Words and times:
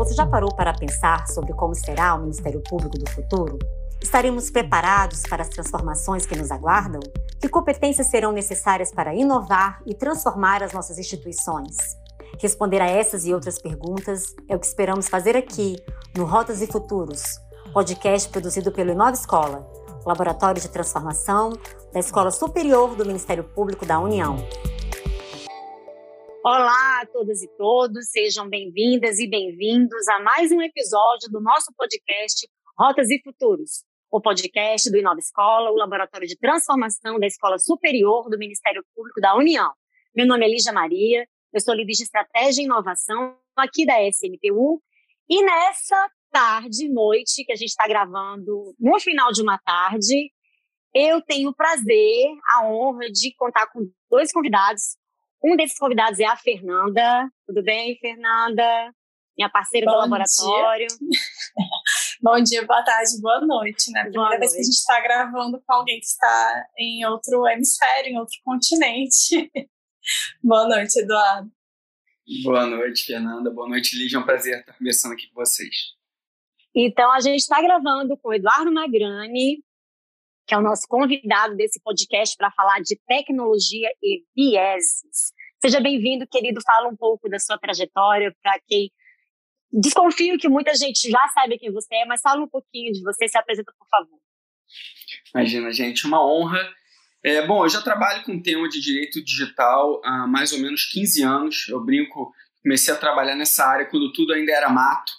Você 0.00 0.14
já 0.14 0.24
parou 0.24 0.50
para 0.54 0.72
pensar 0.72 1.28
sobre 1.28 1.52
como 1.52 1.74
será 1.74 2.14
o 2.14 2.20
Ministério 2.20 2.62
Público 2.62 2.98
do 2.98 3.10
futuro? 3.10 3.58
Estaremos 4.00 4.50
preparados 4.50 5.20
para 5.28 5.42
as 5.42 5.50
transformações 5.50 6.24
que 6.24 6.34
nos 6.34 6.50
aguardam? 6.50 7.02
Que 7.38 7.50
competências 7.50 8.06
serão 8.06 8.32
necessárias 8.32 8.90
para 8.90 9.14
inovar 9.14 9.82
e 9.84 9.92
transformar 9.92 10.62
as 10.62 10.72
nossas 10.72 10.98
instituições? 10.98 11.76
Responder 12.38 12.80
a 12.80 12.88
essas 12.88 13.26
e 13.26 13.34
outras 13.34 13.58
perguntas 13.58 14.34
é 14.48 14.56
o 14.56 14.58
que 14.58 14.64
esperamos 14.64 15.06
fazer 15.06 15.36
aqui, 15.36 15.76
no 16.16 16.24
Rotas 16.24 16.62
e 16.62 16.66
Futuros, 16.66 17.38
podcast 17.74 18.26
produzido 18.30 18.72
pelo 18.72 18.92
Inova 18.92 19.12
Escola, 19.12 19.70
Laboratório 20.06 20.62
de 20.62 20.68
Transformação 20.70 21.52
da 21.92 22.00
Escola 22.00 22.30
Superior 22.30 22.96
do 22.96 23.04
Ministério 23.04 23.44
Público 23.44 23.84
da 23.84 24.00
União. 24.00 24.38
Olá 26.42 27.02
a 27.02 27.06
todas 27.06 27.42
e 27.42 27.48
todos, 27.58 28.08
sejam 28.08 28.48
bem-vindas 28.48 29.18
e 29.18 29.28
bem-vindos 29.28 30.08
a 30.08 30.20
mais 30.20 30.50
um 30.50 30.62
episódio 30.62 31.28
do 31.30 31.38
nosso 31.38 31.70
podcast 31.76 32.48
Rotas 32.78 33.10
e 33.10 33.20
Futuros, 33.22 33.84
o 34.10 34.22
podcast 34.22 34.90
do 34.90 34.96
Inova 34.96 35.18
Escola, 35.18 35.70
o 35.70 35.76
Laboratório 35.76 36.26
de 36.26 36.38
Transformação 36.38 37.20
da 37.20 37.26
Escola 37.26 37.58
Superior 37.58 38.30
do 38.30 38.38
Ministério 38.38 38.82
Público 38.96 39.20
da 39.20 39.36
União. 39.36 39.70
Meu 40.16 40.26
nome 40.26 40.46
é 40.46 40.48
Lígia 40.48 40.72
Maria, 40.72 41.26
eu 41.52 41.60
sou 41.60 41.74
líder 41.74 41.92
de 41.92 42.04
Estratégia 42.04 42.62
e 42.62 42.64
Inovação 42.64 43.36
aqui 43.54 43.84
da 43.84 44.02
SMPU 44.08 44.80
e 45.28 45.44
nessa 45.44 46.10
tarde, 46.30 46.88
noite, 46.88 47.44
que 47.44 47.52
a 47.52 47.56
gente 47.56 47.68
está 47.68 47.86
gravando 47.86 48.74
no 48.80 48.98
final 48.98 49.30
de 49.30 49.42
uma 49.42 49.58
tarde, 49.58 50.32
eu 50.94 51.20
tenho 51.20 51.50
o 51.50 51.54
prazer, 51.54 52.30
a 52.48 52.66
honra 52.66 53.10
de 53.12 53.34
contar 53.36 53.66
com 53.66 53.90
dois 54.10 54.32
convidados 54.32 54.98
um 55.42 55.56
desses 55.56 55.78
convidados 55.78 56.18
é 56.20 56.26
a 56.26 56.36
Fernanda. 56.36 57.30
Tudo 57.46 57.62
bem, 57.62 57.96
Fernanda? 57.98 58.92
Minha 59.36 59.48
parceira 59.48 59.86
Bom 59.86 59.92
do 59.92 59.98
laboratório. 59.98 60.86
Dia. 60.86 60.98
Bom 62.22 62.42
dia, 62.42 62.66
boa 62.66 62.82
tarde, 62.82 63.18
boa 63.22 63.40
noite, 63.40 63.90
né? 63.92 64.02
Primeira 64.02 64.28
boa 64.28 64.38
vez 64.38 64.40
noite. 64.40 64.54
que 64.54 64.60
a 64.60 64.64
gente 64.64 64.74
está 64.74 65.00
gravando 65.00 65.62
com 65.66 65.72
alguém 65.72 65.98
que 65.98 66.04
está 66.04 66.66
em 66.78 67.06
outro 67.06 67.48
hemisfério, 67.48 68.12
em 68.12 68.18
outro 68.18 68.36
continente. 68.44 69.50
boa 70.44 70.68
noite, 70.68 71.00
Eduardo. 71.00 71.50
Boa 72.44 72.66
noite, 72.66 73.06
Fernanda. 73.06 73.50
Boa 73.50 73.66
noite, 73.66 73.96
Lígia. 73.96 74.18
É 74.18 74.20
um 74.20 74.24
prazer 74.24 74.60
estar 74.60 74.74
conversando 74.74 75.12
aqui 75.12 75.28
com 75.28 75.40
vocês. 75.40 75.94
Então, 76.74 77.10
a 77.10 77.20
gente 77.20 77.40
está 77.40 77.62
gravando 77.62 78.16
com 78.18 78.28
o 78.28 78.34
Eduardo 78.34 78.70
Magrani, 78.70 79.64
que 80.50 80.54
é 80.54 80.58
o 80.58 80.62
nosso 80.62 80.82
convidado 80.88 81.54
desse 81.54 81.80
podcast 81.80 82.36
para 82.36 82.50
falar 82.50 82.80
de 82.80 82.98
tecnologia 83.06 83.88
e 84.02 84.24
vieses. 84.34 85.30
Seja 85.62 85.80
bem-vindo, 85.80 86.26
querido. 86.26 86.60
Fala 86.66 86.88
um 86.88 86.96
pouco 86.96 87.28
da 87.28 87.38
sua 87.38 87.56
trajetória 87.56 88.34
para 88.42 88.58
quem 88.66 88.90
desconfio 89.72 90.36
que 90.38 90.48
muita 90.48 90.74
gente 90.74 91.08
já 91.08 91.28
sabe 91.32 91.56
quem 91.56 91.72
você 91.72 91.94
é, 91.94 92.04
mas 92.04 92.20
fala 92.20 92.42
um 92.42 92.48
pouquinho 92.48 92.92
de 92.92 93.00
você. 93.00 93.28
Se 93.28 93.38
apresenta, 93.38 93.72
por 93.78 93.86
favor. 93.88 94.18
Imagina, 95.32 95.72
gente, 95.72 96.04
uma 96.04 96.20
honra. 96.20 96.58
É, 97.22 97.46
bom, 97.46 97.64
eu 97.64 97.68
já 97.68 97.80
trabalho 97.80 98.24
com 98.24 98.32
o 98.32 98.42
tema 98.42 98.68
de 98.68 98.80
direito 98.80 99.22
digital 99.22 100.00
há 100.04 100.26
mais 100.26 100.52
ou 100.52 100.58
menos 100.58 100.84
15 100.86 101.22
anos. 101.22 101.68
Eu 101.68 101.80
brinco, 101.80 102.34
comecei 102.60 102.92
a 102.92 102.96
trabalhar 102.98 103.36
nessa 103.36 103.64
área 103.64 103.86
quando 103.86 104.12
tudo 104.12 104.32
ainda 104.32 104.50
era 104.50 104.68
mato. 104.68 105.12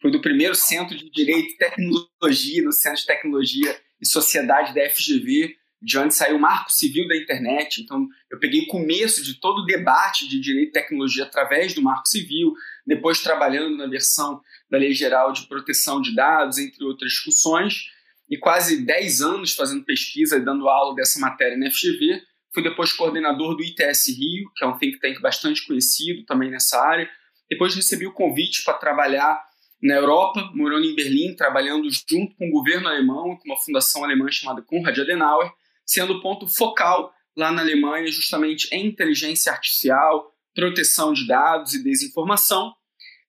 Fui 0.00 0.12
do 0.12 0.20
primeiro 0.20 0.54
centro 0.54 0.96
de 0.96 1.10
direito 1.10 1.52
e 1.52 1.56
tecnologia, 1.56 2.62
no 2.62 2.72
centro 2.72 3.00
de 3.00 3.06
tecnologia 3.06 3.80
e 4.00 4.06
Sociedade 4.06 4.72
da 4.72 4.88
FGV, 4.88 5.56
de 5.80 5.98
onde 5.98 6.14
saiu 6.14 6.36
o 6.36 6.40
Marco 6.40 6.72
Civil 6.72 7.06
da 7.08 7.16
Internet. 7.16 7.82
Então, 7.82 8.06
eu 8.30 8.38
peguei 8.38 8.62
o 8.62 8.66
começo 8.66 9.22
de 9.22 9.40
todo 9.40 9.62
o 9.62 9.66
debate 9.66 10.28
de 10.28 10.40
direito 10.40 10.70
e 10.70 10.72
tecnologia 10.72 11.24
através 11.24 11.74
do 11.74 11.82
Marco 11.82 12.08
Civil, 12.08 12.52
depois 12.86 13.20
trabalhando 13.20 13.76
na 13.76 13.86
versão 13.86 14.40
da 14.70 14.78
Lei 14.78 14.92
Geral 14.92 15.32
de 15.32 15.46
Proteção 15.46 16.00
de 16.00 16.14
Dados, 16.14 16.58
entre 16.58 16.84
outras 16.84 17.12
discussões, 17.12 17.86
e 18.30 18.36
quase 18.36 18.84
10 18.84 19.22
anos 19.22 19.54
fazendo 19.54 19.84
pesquisa 19.84 20.36
e 20.36 20.44
dando 20.44 20.68
aula 20.68 20.94
dessa 20.94 21.18
matéria 21.18 21.56
na 21.56 21.70
FGV. 21.70 22.22
Fui 22.52 22.62
depois 22.62 22.92
coordenador 22.92 23.56
do 23.56 23.62
ITS 23.62 24.08
Rio, 24.08 24.50
que 24.56 24.64
é 24.64 24.66
um 24.66 24.78
think 24.78 24.98
tank 25.00 25.20
bastante 25.20 25.66
conhecido 25.66 26.24
também 26.24 26.50
nessa 26.50 26.80
área. 26.80 27.08
Depois 27.48 27.74
recebi 27.74 28.06
o 28.06 28.12
convite 28.12 28.62
para 28.64 28.74
trabalhar 28.74 29.47
na 29.82 29.94
Europa, 29.94 30.50
morando 30.54 30.86
em 30.86 30.94
Berlim, 30.94 31.34
trabalhando 31.36 31.88
junto 31.90 32.34
com 32.36 32.48
o 32.48 32.50
governo 32.50 32.88
alemão 32.88 33.36
com 33.36 33.48
uma 33.48 33.58
fundação 33.58 34.04
alemã 34.04 34.30
chamada 34.30 34.62
Konrad 34.62 34.98
Adenauer, 34.98 35.50
sendo 35.86 36.20
ponto 36.20 36.46
focal 36.48 37.12
lá 37.36 37.52
na 37.52 37.62
Alemanha 37.62 38.10
justamente 38.10 38.68
em 38.72 38.86
inteligência 38.86 39.52
artificial, 39.52 40.34
proteção 40.54 41.12
de 41.12 41.26
dados 41.26 41.72
e 41.74 41.84
desinformação. 41.84 42.72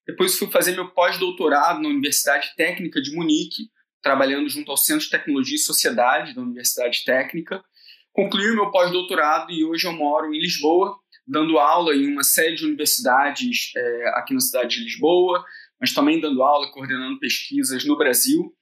Depois 0.07 0.35
fui 0.35 0.49
fazer 0.49 0.71
meu 0.71 0.89
pós-doutorado 0.89 1.79
na 1.79 1.89
Universidade 1.89 2.51
Técnica 2.57 2.99
de 2.99 3.15
Munique, 3.15 3.69
trabalhando 4.01 4.49
junto 4.49 4.71
ao 4.71 4.77
Centro 4.77 5.05
de 5.05 5.11
Tecnologia 5.11 5.55
e 5.55 5.59
Sociedade 5.59 6.33
da 6.33 6.41
Universidade 6.41 7.03
Técnica. 7.05 7.63
Concluí 8.11 8.49
o 8.49 8.55
meu 8.55 8.71
pós-doutorado 8.71 9.51
e 9.51 9.63
hoje 9.63 9.85
eu 9.85 9.93
moro 9.93 10.33
em 10.33 10.39
Lisboa, 10.39 10.97
dando 11.27 11.59
aula 11.59 11.95
em 11.95 12.11
uma 12.11 12.23
série 12.23 12.55
de 12.55 12.65
universidades 12.65 13.71
é, 13.77 14.09
aqui 14.15 14.33
na 14.33 14.39
cidade 14.39 14.77
de 14.77 14.83
Lisboa, 14.85 15.45
mas 15.79 15.93
também 15.93 16.19
dando 16.19 16.43
aula, 16.43 16.71
coordenando 16.71 17.19
pesquisas 17.19 17.85
no 17.85 17.97
Brasil. 17.97 18.53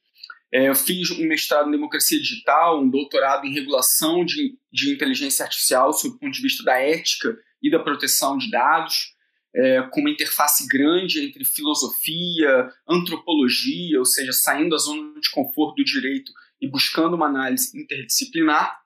É, 0.53 0.69
eu 0.69 0.75
fiz 0.75 1.11
um 1.11 1.27
mestrado 1.27 1.67
em 1.67 1.71
democracia 1.71 2.19
digital, 2.19 2.81
um 2.81 2.89
doutorado 2.89 3.45
em 3.45 3.53
regulação 3.53 4.23
de, 4.23 4.57
de 4.71 4.93
inteligência 4.93 5.43
artificial, 5.43 5.91
sob 5.91 6.15
o 6.15 6.19
ponto 6.19 6.33
de 6.33 6.41
vista 6.41 6.63
da 6.63 6.77
ética 6.79 7.35
e 7.61 7.69
da 7.69 7.79
proteção 7.79 8.37
de 8.37 8.49
dados, 8.49 9.13
é, 9.53 9.81
com 9.91 10.01
uma 10.01 10.09
interface 10.09 10.67
grande 10.67 11.25
entre 11.25 11.43
filosofia, 11.43 12.69
antropologia, 12.87 13.99
ou 13.99 14.05
seja, 14.05 14.31
saindo 14.31 14.69
da 14.69 14.77
zona 14.77 15.19
de 15.19 15.29
conforto 15.31 15.77
do 15.77 15.83
direito 15.83 16.31
e 16.61 16.69
buscando 16.69 17.15
uma 17.15 17.27
análise 17.27 17.77
interdisciplinar. 17.77 18.77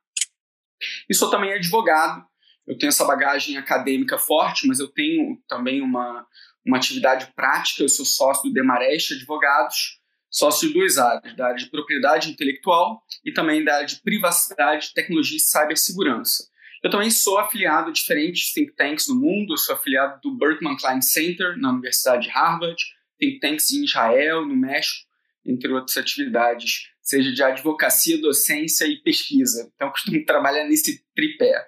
E 1.10 1.14
sou 1.14 1.30
também 1.30 1.54
advogado. 1.54 2.26
Eu 2.66 2.78
tenho 2.78 2.90
essa 2.90 3.06
bagagem 3.06 3.58
acadêmica 3.58 4.18
forte, 4.18 4.68
mas 4.68 4.80
eu 4.80 4.88
tenho 4.88 5.38
também 5.48 5.82
uma, 5.82 6.26
uma 6.66 6.78
atividade 6.78 7.32
prática. 7.36 7.84
Eu 7.84 7.90
sou 7.90 8.06
sócio 8.06 8.50
do 8.50 8.54
Demarest 8.54 9.14
Advogados, 9.14 10.00
sócio 10.30 10.68
de 10.68 10.74
duas 10.74 10.98
áreas, 10.98 11.36
da 11.36 11.48
área 11.48 11.58
de 11.58 11.70
propriedade 11.70 12.30
intelectual 12.32 13.04
e 13.24 13.32
também 13.32 13.64
da 13.64 13.76
área 13.76 13.88
de 13.88 14.02
privacidade, 14.02 14.94
tecnologia 14.94 15.38
e 15.38 15.40
cibersegurança. 15.40 16.50
Eu 16.84 16.90
também 16.90 17.12
sou 17.12 17.38
afiliado 17.38 17.90
a 17.90 17.94
diferentes 17.94 18.54
think 18.54 18.74
tanks 18.76 19.08
no 19.08 19.16
mundo, 19.16 19.54
eu 19.54 19.58
sou 19.58 19.76
afiliado 19.76 20.20
do 20.22 20.36
Berkman 20.36 20.76
Klein 20.78 21.02
Center, 21.02 21.56
na 21.58 21.70
Universidade 21.70 22.24
de 22.24 22.30
Harvard, 22.30 22.82
think 23.20 23.40
tanks 23.40 23.72
em 23.72 23.84
Israel, 23.84 24.46
no 24.46 24.56
México, 24.56 25.08
entre 25.46 25.72
outras 25.72 25.98
atividades, 25.98 26.90
seja 27.02 27.32
de 27.32 27.44
advocacia, 27.44 28.20
docência 28.20 28.86
e 28.86 28.98
pesquisa. 28.98 29.72
Então, 29.76 29.92
costumo 29.92 30.26
trabalhar 30.26 30.64
nesse 30.66 31.04
tripé. 31.14 31.66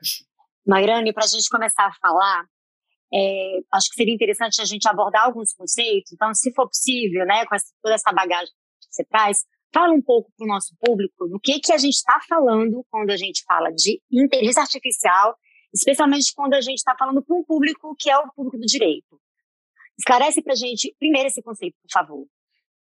Mairane, 0.66 1.14
para 1.14 1.26
a 1.26 1.28
gente 1.28 1.50
começar 1.50 1.86
a 1.86 1.94
falar, 1.94 2.46
é, 3.14 3.60
acho 3.72 3.90
que 3.90 3.96
seria 3.96 4.14
interessante 4.14 4.62
a 4.62 4.66
gente 4.66 4.88
abordar 4.88 5.26
alguns 5.26 5.54
conceitos. 5.54 6.12
Então, 6.12 6.34
se 6.34 6.52
for 6.54 6.68
possível, 6.68 7.26
né, 7.26 7.46
com 7.46 7.56
essa, 7.56 7.68
toda 7.82 7.94
essa 7.94 8.12
bagagem 8.12 8.48
que 8.48 8.88
você 8.90 9.06
traz, 9.06 9.38
fala 9.72 9.94
um 9.94 10.02
pouco 10.02 10.32
para 10.36 10.46
o 10.46 10.48
nosso 10.48 10.76
público 10.80 11.28
do 11.28 11.40
que, 11.40 11.60
que 11.60 11.72
a 11.72 11.78
gente 11.78 11.96
está 11.96 12.20
falando 12.28 12.84
quando 12.90 13.12
a 13.12 13.18
gente 13.18 13.44
fala 13.46 13.70
de 13.72 14.02
inteligência 14.12 14.62
artificial, 14.62 15.36
especialmente 15.74 16.34
quando 16.36 16.56
a 16.56 16.62
gente 16.62 16.78
está 16.78 16.96
falando 16.98 17.24
para 17.24 17.36
um 17.36 17.44
público 17.44 17.96
que 18.00 18.10
é 18.10 18.18
o 18.18 18.32
público 18.32 18.58
do 18.58 18.66
direito. 18.66 19.20
Esclarece 19.98 20.42
para 20.42 20.54
a 20.54 20.56
gente 20.56 20.96
primeiro 21.00 21.28
esse 21.28 21.42
conceito, 21.42 21.76
por 21.82 21.92
favor. 21.92 22.26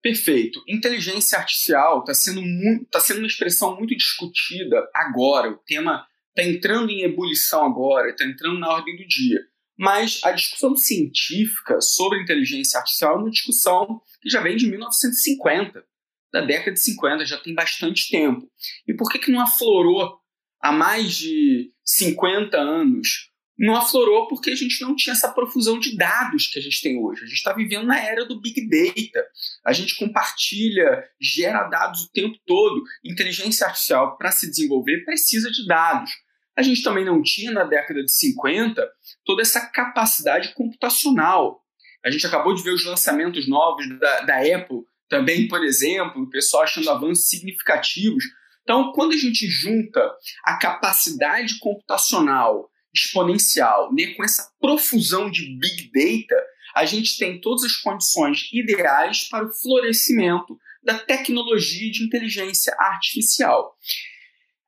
Perfeito. 0.01 0.63
Inteligência 0.67 1.37
artificial 1.37 1.99
está 1.99 2.13
sendo, 2.13 2.41
tá 2.89 2.99
sendo 2.99 3.19
uma 3.19 3.27
expressão 3.27 3.75
muito 3.77 3.95
discutida 3.95 4.89
agora. 4.93 5.51
O 5.51 5.57
tema 5.57 6.05
está 6.29 6.49
entrando 6.49 6.89
em 6.89 7.03
ebulição 7.03 7.65
agora, 7.65 8.09
está 8.09 8.25
entrando 8.25 8.59
na 8.59 8.69
ordem 8.69 8.95
do 8.95 9.07
dia. 9.07 9.39
Mas 9.81 10.19
a 10.23 10.31
discussão 10.31 10.75
científica 10.75 11.81
sobre 11.81 12.21
inteligência 12.21 12.77
artificial 12.77 13.15
é 13.15 13.21
uma 13.21 13.31
discussão 13.31 13.99
que 14.21 14.29
já 14.29 14.39
vem 14.39 14.55
de 14.55 14.67
1950, 14.67 15.83
da 16.31 16.41
década 16.41 16.73
de 16.73 16.79
50, 16.79 17.25
já 17.25 17.39
tem 17.39 17.55
bastante 17.55 18.07
tempo. 18.11 18.47
E 18.87 18.93
por 18.93 19.09
que, 19.11 19.17
que 19.17 19.31
não 19.31 19.41
aflorou 19.41 20.19
há 20.61 20.71
mais 20.71 21.15
de 21.15 21.73
50 21.83 22.55
anos? 22.57 23.31
Não 23.57 23.75
aflorou 23.75 24.27
porque 24.27 24.51
a 24.51 24.55
gente 24.55 24.79
não 24.83 24.95
tinha 24.95 25.13
essa 25.13 25.33
profusão 25.33 25.79
de 25.79 25.97
dados 25.97 26.45
que 26.45 26.59
a 26.59 26.61
gente 26.61 26.79
tem 26.79 26.99
hoje. 26.99 27.23
A 27.23 27.25
gente 27.25 27.37
está 27.37 27.51
vivendo 27.51 27.87
na 27.87 27.99
era 27.99 28.23
do 28.23 28.39
Big 28.39 28.69
Data. 28.69 29.25
A 29.65 29.73
gente 29.73 29.97
compartilha, 29.97 31.03
gera 31.19 31.63
dados 31.63 32.03
o 32.03 32.11
tempo 32.11 32.37
todo. 32.45 32.83
Inteligência 33.03 33.65
artificial, 33.65 34.15
para 34.15 34.31
se 34.31 34.47
desenvolver, 34.47 35.03
precisa 35.05 35.49
de 35.49 35.65
dados. 35.65 36.11
A 36.55 36.61
gente 36.61 36.83
também 36.83 37.05
não 37.05 37.21
tinha 37.21 37.51
na 37.51 37.63
década 37.63 38.03
de 38.03 38.11
50 38.11 38.87
toda 39.25 39.41
essa 39.41 39.61
capacidade 39.67 40.53
computacional. 40.53 41.61
A 42.03 42.11
gente 42.11 42.25
acabou 42.25 42.53
de 42.53 42.63
ver 42.63 42.73
os 42.73 42.85
lançamentos 42.85 43.47
novos 43.47 43.87
da, 43.99 44.21
da 44.21 44.37
Apple, 44.37 44.81
também, 45.07 45.47
por 45.47 45.63
exemplo, 45.63 46.23
o 46.23 46.29
pessoal 46.29 46.63
achando 46.63 46.89
avanços 46.89 47.27
significativos. 47.27 48.23
Então, 48.63 48.91
quando 48.93 49.13
a 49.13 49.17
gente 49.17 49.47
junta 49.47 50.01
a 50.45 50.57
capacidade 50.57 51.59
computacional 51.59 52.69
exponencial 52.93 53.93
né, 53.93 54.07
com 54.15 54.23
essa 54.23 54.49
profusão 54.59 55.29
de 55.29 55.57
big 55.57 55.91
data, 55.93 56.41
a 56.75 56.85
gente 56.85 57.17
tem 57.17 57.39
todas 57.39 57.63
as 57.63 57.75
condições 57.75 58.49
ideais 58.53 59.27
para 59.29 59.45
o 59.45 59.53
florescimento 59.53 60.57
da 60.83 60.97
tecnologia 60.97 61.91
de 61.91 62.03
inteligência 62.03 62.73
artificial. 62.79 63.75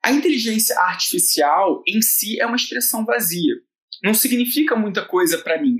A 0.04 0.12
inteligência 0.12 0.78
artificial 0.80 1.82
em 1.88 2.02
si 2.02 2.38
é 2.38 2.44
uma 2.44 2.56
expressão 2.56 3.06
vazia. 3.06 3.54
Não 4.02 4.12
significa 4.12 4.76
muita 4.76 5.02
coisa 5.02 5.38
para 5.38 5.58
mim. 5.58 5.78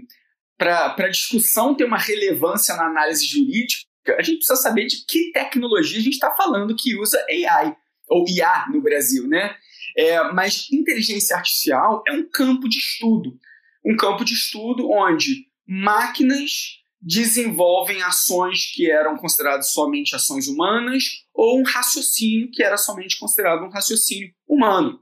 Para 0.56 0.94
a 0.98 1.08
discussão 1.08 1.74
ter 1.74 1.84
uma 1.84 1.98
relevância 1.98 2.74
na 2.74 2.86
análise 2.86 3.26
jurídica, 3.26 3.84
a 4.18 4.22
gente 4.22 4.38
precisa 4.38 4.56
saber 4.56 4.86
de 4.86 5.04
que 5.06 5.30
tecnologia 5.30 5.98
a 5.98 6.02
gente 6.02 6.14
está 6.14 6.30
falando 6.30 6.74
que 6.74 6.96
usa 6.96 7.22
AI, 7.28 7.76
ou 8.08 8.24
IA 8.26 8.66
no 8.72 8.80
Brasil, 8.80 9.28
né? 9.28 9.54
É, 9.94 10.32
mas 10.32 10.72
inteligência 10.72 11.36
artificial 11.36 12.02
é 12.08 12.12
um 12.12 12.26
campo 12.26 12.66
de 12.66 12.78
estudo. 12.78 13.38
Um 13.84 13.94
campo 13.94 14.24
de 14.24 14.32
estudo 14.32 14.90
onde 14.90 15.48
máquinas 15.66 16.82
desenvolvem 17.04 18.02
ações 18.02 18.72
que 18.72 18.90
eram 18.90 19.16
consideradas 19.16 19.72
somente 19.72 20.16
ações 20.16 20.48
humanas 20.48 21.04
ou 21.34 21.60
um 21.60 21.62
raciocínio 21.62 22.50
que 22.50 22.62
era 22.62 22.78
somente 22.78 23.18
considerado 23.18 23.62
um 23.62 23.68
raciocínio 23.68 24.32
humano. 24.48 24.98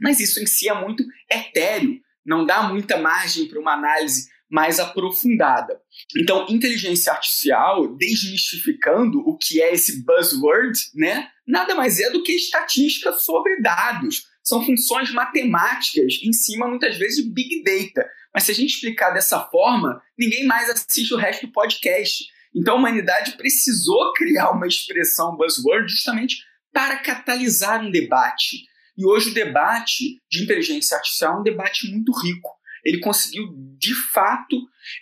Mas 0.00 0.20
isso 0.20 0.40
em 0.40 0.46
si 0.46 0.68
é 0.68 0.74
muito 0.74 1.04
etéreo, 1.28 2.00
não 2.24 2.46
dá 2.46 2.62
muita 2.62 2.96
margem 2.96 3.48
para 3.48 3.58
uma 3.58 3.74
análise 3.74 4.30
mais 4.48 4.78
aprofundada. 4.78 5.80
Então, 6.16 6.46
inteligência 6.48 7.12
artificial, 7.12 7.96
desmistificando 7.96 9.18
o 9.20 9.36
que 9.36 9.60
é 9.60 9.72
esse 9.72 10.04
buzzword, 10.04 10.78
né, 10.94 11.28
nada 11.46 11.74
mais 11.74 11.98
é 11.98 12.10
do 12.10 12.22
que 12.22 12.32
estatística 12.32 13.12
sobre 13.14 13.60
dados. 13.60 14.26
São 14.42 14.64
funções 14.64 15.12
matemáticas 15.12 16.20
em 16.22 16.32
cima, 16.32 16.68
muitas 16.68 16.96
vezes, 16.96 17.24
de 17.24 17.30
big 17.30 17.62
data. 17.62 18.08
Mas 18.34 18.44
se 18.44 18.52
a 18.52 18.54
gente 18.54 18.74
explicar 18.74 19.10
dessa 19.10 19.40
forma, 19.40 20.02
ninguém 20.18 20.46
mais 20.46 20.68
assiste 20.68 21.14
o 21.14 21.16
resto 21.16 21.46
do 21.46 21.52
podcast. 21.52 22.24
Então, 22.54 22.74
a 22.74 22.78
humanidade 22.78 23.36
precisou 23.36 24.12
criar 24.14 24.50
uma 24.50 24.66
expressão 24.66 25.36
buzzword 25.36 25.90
justamente 25.90 26.44
para 26.72 26.96
catalisar 26.96 27.82
um 27.84 27.90
debate. 27.90 28.64
E 28.96 29.06
hoje 29.06 29.30
o 29.30 29.34
debate 29.34 30.20
de 30.30 30.42
inteligência 30.42 30.96
artificial 30.96 31.36
é 31.36 31.40
um 31.40 31.42
debate 31.42 31.90
muito 31.90 32.12
rico 32.12 32.50
ele 32.84 32.98
conseguiu 33.00 33.48
de 33.78 33.94
fato 33.94 34.56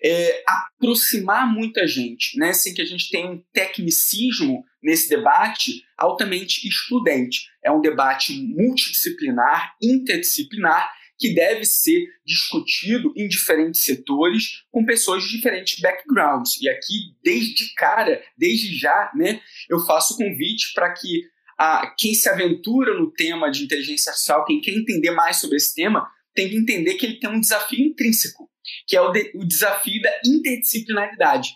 é, 0.05 0.43
aproximar 0.47 1.51
muita 1.51 1.87
gente, 1.87 2.39
né? 2.39 2.53
sem 2.53 2.75
que 2.75 2.83
a 2.83 2.85
gente 2.85 3.11
tenha 3.11 3.31
um 3.31 3.43
tecnicismo 3.53 4.65
nesse 4.83 5.09
debate 5.09 5.83
altamente 5.97 6.67
excludente. 6.67 7.49
É 7.65 7.71
um 7.71 7.81
debate 7.81 8.33
multidisciplinar, 8.33 9.75
interdisciplinar, 9.83 10.93
que 11.19 11.35
deve 11.35 11.67
ser 11.67 12.07
discutido 12.25 13.13
em 13.15 13.29
diferentes 13.29 13.85
setores 13.85 14.65
com 14.71 14.87
pessoas 14.87 15.23
de 15.23 15.37
diferentes 15.37 15.79
backgrounds. 15.79 16.59
E 16.63 16.69
aqui, 16.69 17.15
desde 17.23 17.75
cara, 17.75 18.23
desde 18.39 18.75
já, 18.75 19.13
né, 19.15 19.41
eu 19.69 19.79
faço 19.81 20.15
o 20.15 20.17
convite 20.17 20.73
para 20.75 20.91
que 20.95 21.25
a, 21.59 21.95
quem 21.99 22.15
se 22.15 22.27
aventura 22.27 22.99
no 22.99 23.13
tema 23.13 23.51
de 23.51 23.63
inteligência 23.63 24.11
artificial, 24.11 24.47
quem 24.47 24.63
quer 24.63 24.73
entender 24.73 25.11
mais 25.11 25.37
sobre 25.37 25.59
esse 25.59 25.75
tema, 25.75 26.11
tem 26.35 26.49
que 26.49 26.57
entender 26.57 26.95
que 26.95 27.05
ele 27.05 27.21
tem 27.21 27.29
um 27.29 27.41
desafio 27.41 27.85
intrínseco, 27.85 28.49
que 28.87 28.97
é 28.97 29.01
o, 29.03 29.11
de, 29.11 29.31
o 29.35 29.45
desafio 29.45 30.01
da 30.01 30.11
interdisciplinaridade. 30.25 31.51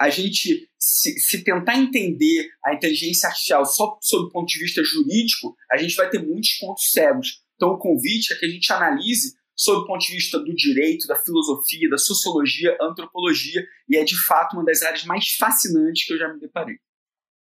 A 0.00 0.08
gente, 0.08 0.66
se, 0.78 1.12
se, 1.20 1.44
tentar 1.44 1.76
entender 1.76 2.48
a 2.64 2.74
inteligência 2.74 3.28
artificial 3.28 3.66
só 3.66 3.98
sob 4.00 4.28
o 4.28 4.30
ponto 4.30 4.48
de 4.48 4.58
vista 4.58 4.82
jurídico, 4.82 5.54
a 5.70 5.76
gente 5.76 5.94
vai 5.94 6.08
ter 6.08 6.24
muitos 6.24 6.52
pontos 6.58 6.90
cegos. 6.90 7.42
Então, 7.54 7.72
o 7.72 7.78
convite 7.78 8.32
é 8.32 8.36
que 8.38 8.46
a 8.46 8.48
gente 8.48 8.72
analise 8.72 9.34
sob 9.54 9.82
o 9.82 9.86
ponto 9.86 10.00
de 10.00 10.14
vista 10.14 10.38
do 10.38 10.54
direito, 10.54 11.06
da 11.06 11.16
filosofia, 11.16 11.90
da 11.90 11.98
sociologia, 11.98 12.74
antropologia, 12.80 13.62
e 13.86 13.98
é 13.98 14.02
de 14.02 14.16
fato 14.24 14.54
uma 14.54 14.64
das 14.64 14.82
áreas 14.82 15.04
mais 15.04 15.34
fascinantes 15.38 16.06
que 16.06 16.14
eu 16.14 16.18
já 16.18 16.32
me 16.32 16.40
deparei. 16.40 16.76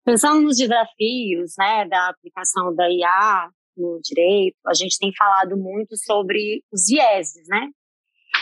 Pensando 0.05 0.43
nos 0.43 0.59
desafios 0.59 1.55
né, 1.57 1.89
da 1.89 2.11
aplicação 2.11 2.75
da 2.75 2.87
IA 2.91 3.49
no 3.75 3.99
direito, 4.03 4.59
a 4.67 4.75
gente 4.75 4.99
tem 4.99 5.11
falado 5.17 5.57
muito 5.57 5.97
sobre 5.97 6.63
os 6.71 6.87
vieses, 6.87 7.49
né? 7.49 7.71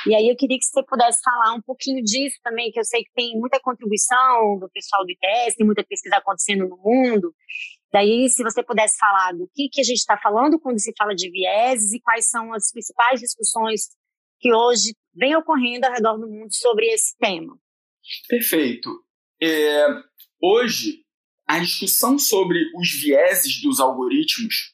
E 0.06 0.14
aí 0.14 0.28
eu 0.28 0.36
queria 0.36 0.58
que 0.58 0.64
você 0.64 0.82
pudesse 0.84 1.20
falar 1.22 1.54
um 1.54 1.60
pouquinho 1.60 2.02
disso 2.02 2.38
também, 2.42 2.70
que 2.70 2.80
eu 2.80 2.84
sei 2.84 3.02
que 3.02 3.12
tem 3.14 3.38
muita 3.38 3.60
contribuição 3.60 4.58
do 4.58 4.68
pessoal 4.70 5.04
do 5.04 5.10
ITS, 5.10 5.56
tem 5.56 5.66
muita 5.66 5.84
pesquisa 5.84 6.16
acontecendo 6.16 6.68
no 6.68 6.76
mundo. 6.78 7.34
Daí, 7.92 8.28
se 8.28 8.42
você 8.42 8.62
pudesse 8.62 8.96
falar 8.98 9.32
do 9.32 9.50
que, 9.54 9.68
que 9.68 9.80
a 9.80 9.84
gente 9.84 9.98
está 9.98 10.16
falando 10.16 10.60
quando 10.60 10.80
se 10.80 10.92
fala 10.96 11.14
de 11.14 11.30
vieses 11.30 11.92
e 11.92 12.00
quais 12.00 12.28
são 12.28 12.52
as 12.54 12.70
principais 12.70 13.20
discussões 13.20 13.88
que 14.38 14.54
hoje 14.54 14.94
vem 15.14 15.36
ocorrendo 15.36 15.86
ao 15.86 15.92
redor 15.92 16.16
do 16.16 16.28
mundo 16.28 16.54
sobre 16.54 16.86
esse 16.86 17.16
tema. 17.18 17.58
Perfeito. 18.28 18.90
É, 19.42 19.86
hoje, 20.40 21.04
a 21.46 21.58
discussão 21.58 22.18
sobre 22.18 22.58
os 22.76 22.90
vieses 23.02 23.60
dos 23.60 23.80
algoritmos 23.80 24.72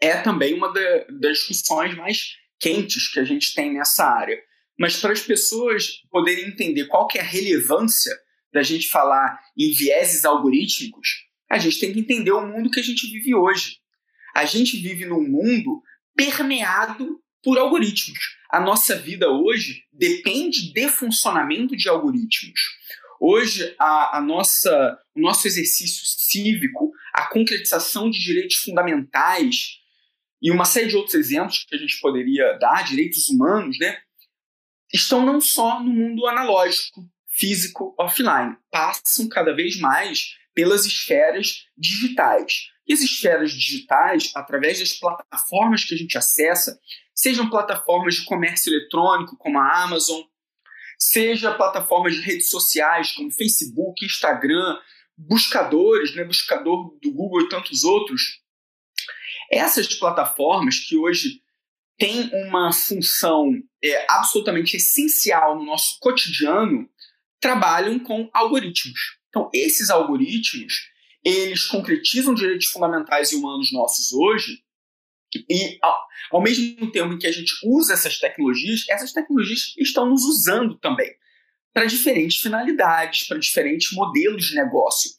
é 0.00 0.20
também 0.20 0.54
uma 0.54 0.72
da, 0.72 1.04
das 1.20 1.38
discussões 1.38 1.94
mais 1.94 2.39
quentes 2.60 3.10
que 3.10 3.18
a 3.18 3.24
gente 3.24 3.54
tem 3.54 3.72
nessa 3.72 4.04
área. 4.04 4.38
Mas 4.78 4.96
para 4.96 5.12
as 5.12 5.20
pessoas 5.20 6.02
poderem 6.10 6.48
entender 6.48 6.86
qual 6.86 7.08
que 7.08 7.18
é 7.18 7.20
a 7.20 7.24
relevância 7.24 8.14
da 8.52 8.62
gente 8.62 8.88
falar 8.88 9.38
em 9.56 9.72
vieses 9.72 10.24
algorítmicos, 10.24 11.08
a 11.50 11.58
gente 11.58 11.80
tem 11.80 11.92
que 11.92 12.00
entender 12.00 12.32
o 12.32 12.46
mundo 12.46 12.70
que 12.70 12.80
a 12.80 12.82
gente 12.82 13.06
vive 13.10 13.34
hoje. 13.34 13.78
A 14.34 14.44
gente 14.44 14.76
vive 14.76 15.04
num 15.04 15.26
mundo 15.26 15.82
permeado 16.14 17.20
por 17.42 17.58
algoritmos. 17.58 18.18
A 18.50 18.60
nossa 18.60 18.96
vida 18.96 19.28
hoje 19.28 19.84
depende 19.92 20.72
de 20.72 20.88
funcionamento 20.88 21.76
de 21.76 21.88
algoritmos. 21.88 22.60
Hoje, 23.20 23.74
a, 23.78 24.18
a 24.18 24.20
nossa, 24.20 24.98
o 25.14 25.20
nosso 25.20 25.46
exercício 25.46 26.04
cívico, 26.06 26.90
a 27.12 27.26
concretização 27.26 28.08
de 28.08 28.18
direitos 28.18 28.56
fundamentais, 28.56 29.79
e 30.42 30.50
uma 30.50 30.64
série 30.64 30.88
de 30.88 30.96
outros 30.96 31.14
exemplos 31.14 31.64
que 31.68 31.74
a 31.74 31.78
gente 31.78 32.00
poderia 32.00 32.54
dar, 32.58 32.84
direitos 32.84 33.28
humanos, 33.28 33.78
né, 33.78 33.98
estão 34.92 35.24
não 35.24 35.40
só 35.40 35.80
no 35.80 35.90
mundo 35.90 36.26
analógico, 36.26 37.04
físico, 37.28 37.94
offline, 37.98 38.56
passam 38.70 39.28
cada 39.28 39.54
vez 39.54 39.78
mais 39.78 40.34
pelas 40.54 40.84
esferas 40.84 41.66
digitais. 41.76 42.68
E 42.86 42.92
as 42.92 43.00
esferas 43.00 43.52
digitais, 43.52 44.32
através 44.34 44.80
das 44.80 44.92
plataformas 44.92 45.84
que 45.84 45.94
a 45.94 45.96
gente 45.98 46.18
acessa, 46.18 46.78
sejam 47.14 47.48
plataformas 47.48 48.16
de 48.16 48.24
comércio 48.24 48.72
eletrônico 48.72 49.36
como 49.36 49.58
a 49.58 49.84
Amazon, 49.84 50.22
seja 50.98 51.54
plataformas 51.54 52.14
de 52.14 52.20
redes 52.20 52.50
sociais 52.50 53.12
como 53.12 53.30
Facebook, 53.30 54.04
Instagram, 54.04 54.78
buscadores, 55.16 56.14
né, 56.14 56.24
buscador 56.24 56.98
do 57.00 57.12
Google 57.12 57.42
e 57.42 57.48
tantos 57.48 57.84
outros, 57.84 58.39
essas 59.50 59.92
plataformas 59.94 60.78
que 60.78 60.96
hoje 60.96 61.42
têm 61.98 62.30
uma 62.46 62.72
função 62.72 63.52
é, 63.82 64.06
absolutamente 64.08 64.76
essencial 64.76 65.58
no 65.58 65.64
nosso 65.64 65.98
cotidiano 66.00 66.88
trabalham 67.40 67.98
com 67.98 68.30
algoritmos. 68.32 69.18
Então, 69.28 69.50
esses 69.52 69.90
algoritmos, 69.90 70.88
eles 71.24 71.66
concretizam 71.66 72.34
direitos 72.34 72.66
fundamentais 72.66 73.32
e 73.32 73.36
humanos 73.36 73.72
nossos 73.72 74.12
hoje 74.12 74.62
e, 75.48 75.78
ao, 75.82 76.06
ao 76.32 76.42
mesmo 76.42 76.90
tempo 76.90 77.12
em 77.12 77.18
que 77.18 77.26
a 77.26 77.32
gente 77.32 77.52
usa 77.64 77.94
essas 77.94 78.18
tecnologias, 78.18 78.84
essas 78.88 79.12
tecnologias 79.12 79.74
estão 79.78 80.08
nos 80.08 80.24
usando 80.24 80.76
também 80.78 81.10
para 81.72 81.84
diferentes 81.84 82.40
finalidades, 82.40 83.28
para 83.28 83.38
diferentes 83.38 83.92
modelos 83.92 84.46
de 84.46 84.56
negócio. 84.56 85.10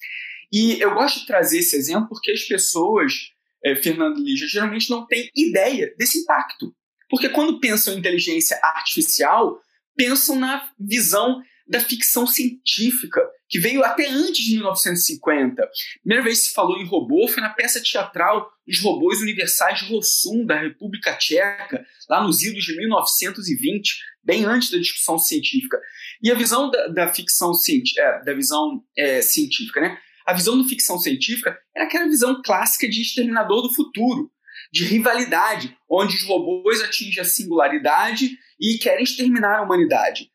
E 0.51 0.81
eu 0.81 0.93
gosto 0.93 1.21
de 1.21 1.27
trazer 1.27 1.59
esse 1.59 1.75
exemplo 1.75 2.09
porque 2.09 2.31
as 2.31 2.41
pessoas 2.43 3.31
é, 3.63 3.75
Fernando 3.75 4.20
Lígia, 4.20 4.48
geralmente 4.48 4.89
não 4.89 5.06
tem 5.06 5.30
ideia 5.36 5.94
desse 5.98 6.20
impacto. 6.20 6.74
Porque 7.10 7.30
quando 7.30 7.60
pensam 7.60 7.94
em 7.94 7.98
inteligência 7.98 8.60
artificial, 8.63 9.60
pensam 9.96 10.38
na 10.38 10.70
visão 10.80 11.41
da 11.68 11.80
ficção 11.80 12.27
científica, 12.27 13.22
que 13.48 13.60
veio 13.60 13.84
até 13.84 14.08
antes 14.10 14.44
de 14.44 14.56
1950. 14.56 15.63
A 15.63 15.68
primeira 16.01 16.24
vez 16.24 16.39
que 16.39 16.48
se 16.48 16.53
falou 16.53 16.77
em 16.77 16.86
robô 16.86 17.27
foi 17.27 17.41
na 17.41 17.50
peça 17.50 17.82
teatral 17.82 18.50
Os 18.68 18.80
Robôs 18.82 19.22
Universais 19.22 19.80
de 19.80 19.86
Rossum, 19.86 20.46
da 20.46 20.60
República 20.60 21.15
Tcheca, 21.15 21.86
lá 22.10 22.24
nos 22.24 22.41
idos 22.44 22.63
de 22.63 22.75
1920, 22.75 24.00
bem 24.24 24.46
antes 24.46 24.70
da 24.70 24.77
discussão 24.77 25.18
científica. 25.18 25.80
E 26.22 26.30
a 26.30 26.36
visão 26.36 26.70
da, 26.70 26.88
da 26.88 27.13
ficção 27.13 27.51
é, 27.98 28.24
da 28.24 28.34
visão 28.34 28.84
é, 28.98 29.22
científica, 29.22 29.80
né? 29.80 29.98
A 30.25 30.33
visão 30.33 30.61
da 30.61 30.67
ficção 30.67 30.97
científica 30.97 31.57
era 31.75 31.85
aquela 31.85 32.07
visão 32.07 32.41
clássica 32.43 32.87
de 32.87 33.01
exterminador 33.01 33.61
do 33.61 33.73
futuro, 33.73 34.31
de 34.71 34.85
rivalidade, 34.85 35.75
onde 35.89 36.15
os 36.15 36.23
robôs 36.23 36.81
atingem 36.81 37.21
a 37.21 37.25
singularidade 37.25 38.37
e 38.59 38.77
querem 38.77 39.03
exterminar 39.03 39.59
a 39.59 39.63
humanidade. 39.63 40.31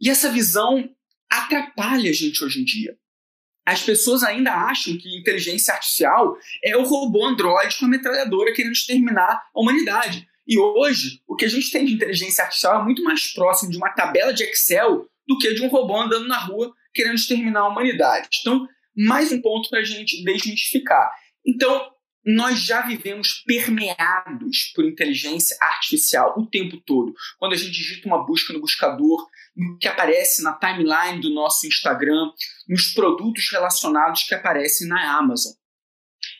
E 0.00 0.08
essa 0.08 0.30
visão 0.30 0.88
atrapalha 1.30 2.10
a 2.10 2.12
gente 2.12 2.42
hoje 2.44 2.60
em 2.60 2.64
dia. 2.64 2.96
As 3.66 3.82
pessoas 3.82 4.22
ainda 4.22 4.52
acham 4.52 4.96
que 4.96 5.18
inteligência 5.18 5.74
artificial 5.74 6.36
é 6.64 6.76
o 6.76 6.82
robô 6.82 7.24
androide 7.24 7.78
com 7.78 7.86
a 7.86 7.88
metralhadora 7.88 8.52
querendo 8.52 8.72
exterminar 8.72 9.42
a 9.54 9.60
humanidade. 9.60 10.26
E 10.46 10.58
hoje, 10.58 11.22
o 11.28 11.36
que 11.36 11.44
a 11.44 11.48
gente 11.48 11.70
tem 11.70 11.84
de 11.84 11.92
inteligência 11.92 12.42
artificial 12.42 12.80
é 12.80 12.84
muito 12.84 13.04
mais 13.04 13.32
próximo 13.32 13.70
de 13.70 13.76
uma 13.76 13.90
tabela 13.90 14.32
de 14.32 14.42
Excel 14.42 15.06
do 15.28 15.38
que 15.38 15.54
de 15.54 15.62
um 15.62 15.68
robô 15.68 15.96
andando 15.96 16.26
na 16.26 16.38
rua 16.38 16.74
querendo 16.92 17.14
exterminar 17.14 17.60
a 17.60 17.68
humanidade. 17.68 18.28
Então, 18.40 18.66
mais 18.96 19.32
um 19.32 19.40
ponto 19.40 19.68
para 19.68 19.80
a 19.80 19.84
gente 19.84 20.22
desmistificar. 20.24 21.10
Então, 21.46 21.90
nós 22.24 22.60
já 22.60 22.82
vivemos 22.82 23.42
permeados 23.46 24.72
por 24.74 24.84
inteligência 24.84 25.56
artificial 25.60 26.34
o 26.36 26.46
tempo 26.46 26.80
todo. 26.84 27.14
Quando 27.38 27.54
a 27.54 27.56
gente 27.56 27.72
digita 27.72 28.06
uma 28.06 28.24
busca 28.24 28.52
no 28.52 28.60
buscador, 28.60 29.26
no 29.56 29.78
que 29.78 29.88
aparece 29.88 30.42
na 30.42 30.52
timeline 30.52 31.20
do 31.20 31.30
nosso 31.30 31.66
Instagram, 31.66 32.30
nos 32.68 32.92
produtos 32.92 33.50
relacionados 33.50 34.22
que 34.24 34.34
aparecem 34.34 34.86
na 34.86 35.18
Amazon. 35.18 35.52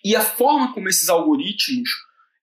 E 0.05 0.15
a 0.15 0.23
forma 0.23 0.73
como 0.75 0.89
esses 0.89 1.09
algoritmos 1.09 1.89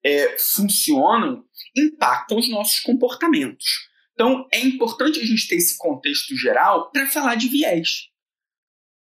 é, 0.03 0.37
funcionam 0.37 1.43
impactam 1.75 2.39
os 2.39 2.49
nossos 2.49 2.79
comportamentos. 2.79 3.87
Então, 4.13 4.47
é 4.51 4.59
importante 4.61 5.19
a 5.19 5.25
gente 5.25 5.47
ter 5.47 5.57
esse 5.57 5.77
contexto 5.77 6.35
geral 6.35 6.89
para 6.91 7.05
falar 7.05 7.35
de 7.35 7.47
viés. 7.47 8.07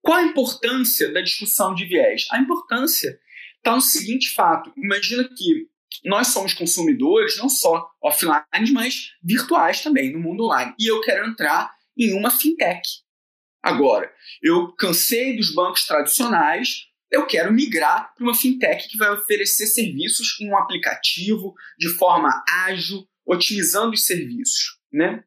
Qual 0.02 0.18
a 0.18 0.24
importância 0.24 1.12
da 1.12 1.22
discussão 1.22 1.74
de 1.76 1.86
viés? 1.86 2.28
A 2.32 2.40
importância 2.40 3.20
está 3.58 3.76
no 3.76 3.82
seguinte 3.82 4.34
fato: 4.34 4.72
imagina 4.78 5.24
que 5.24 5.70
nós 6.06 6.28
somos 6.28 6.54
consumidores 6.54 7.38
não 7.38 7.50
só 7.50 7.90
offline, 8.02 8.72
mas 8.72 9.12
virtuais 9.24 9.82
também, 9.82 10.14
no 10.14 10.20
mundo 10.20 10.46
online. 10.46 10.74
E 10.80 10.88
eu 10.88 11.02
quero 11.02 11.28
entrar 11.28 11.74
em 11.98 12.14
uma 12.14 12.32
fintech. 12.32 12.82
Agora, 13.62 14.10
eu 14.42 14.72
cansei 14.74 15.36
dos 15.36 15.54
bancos 15.54 15.86
tradicionais, 15.86 16.88
eu 17.12 17.26
quero 17.26 17.52
migrar 17.52 18.14
para 18.16 18.24
uma 18.24 18.36
fintech 18.36 18.88
que 18.88 18.98
vai 18.98 19.10
oferecer 19.12 19.68
serviços 19.68 20.40
em 20.40 20.50
um 20.50 20.58
aplicativo 20.58 21.54
de 21.78 21.90
forma 21.90 22.44
ágil, 22.66 23.06
otimizando 23.26 23.94
os 23.94 24.06
serviços. 24.06 24.80
Né? 24.92 25.24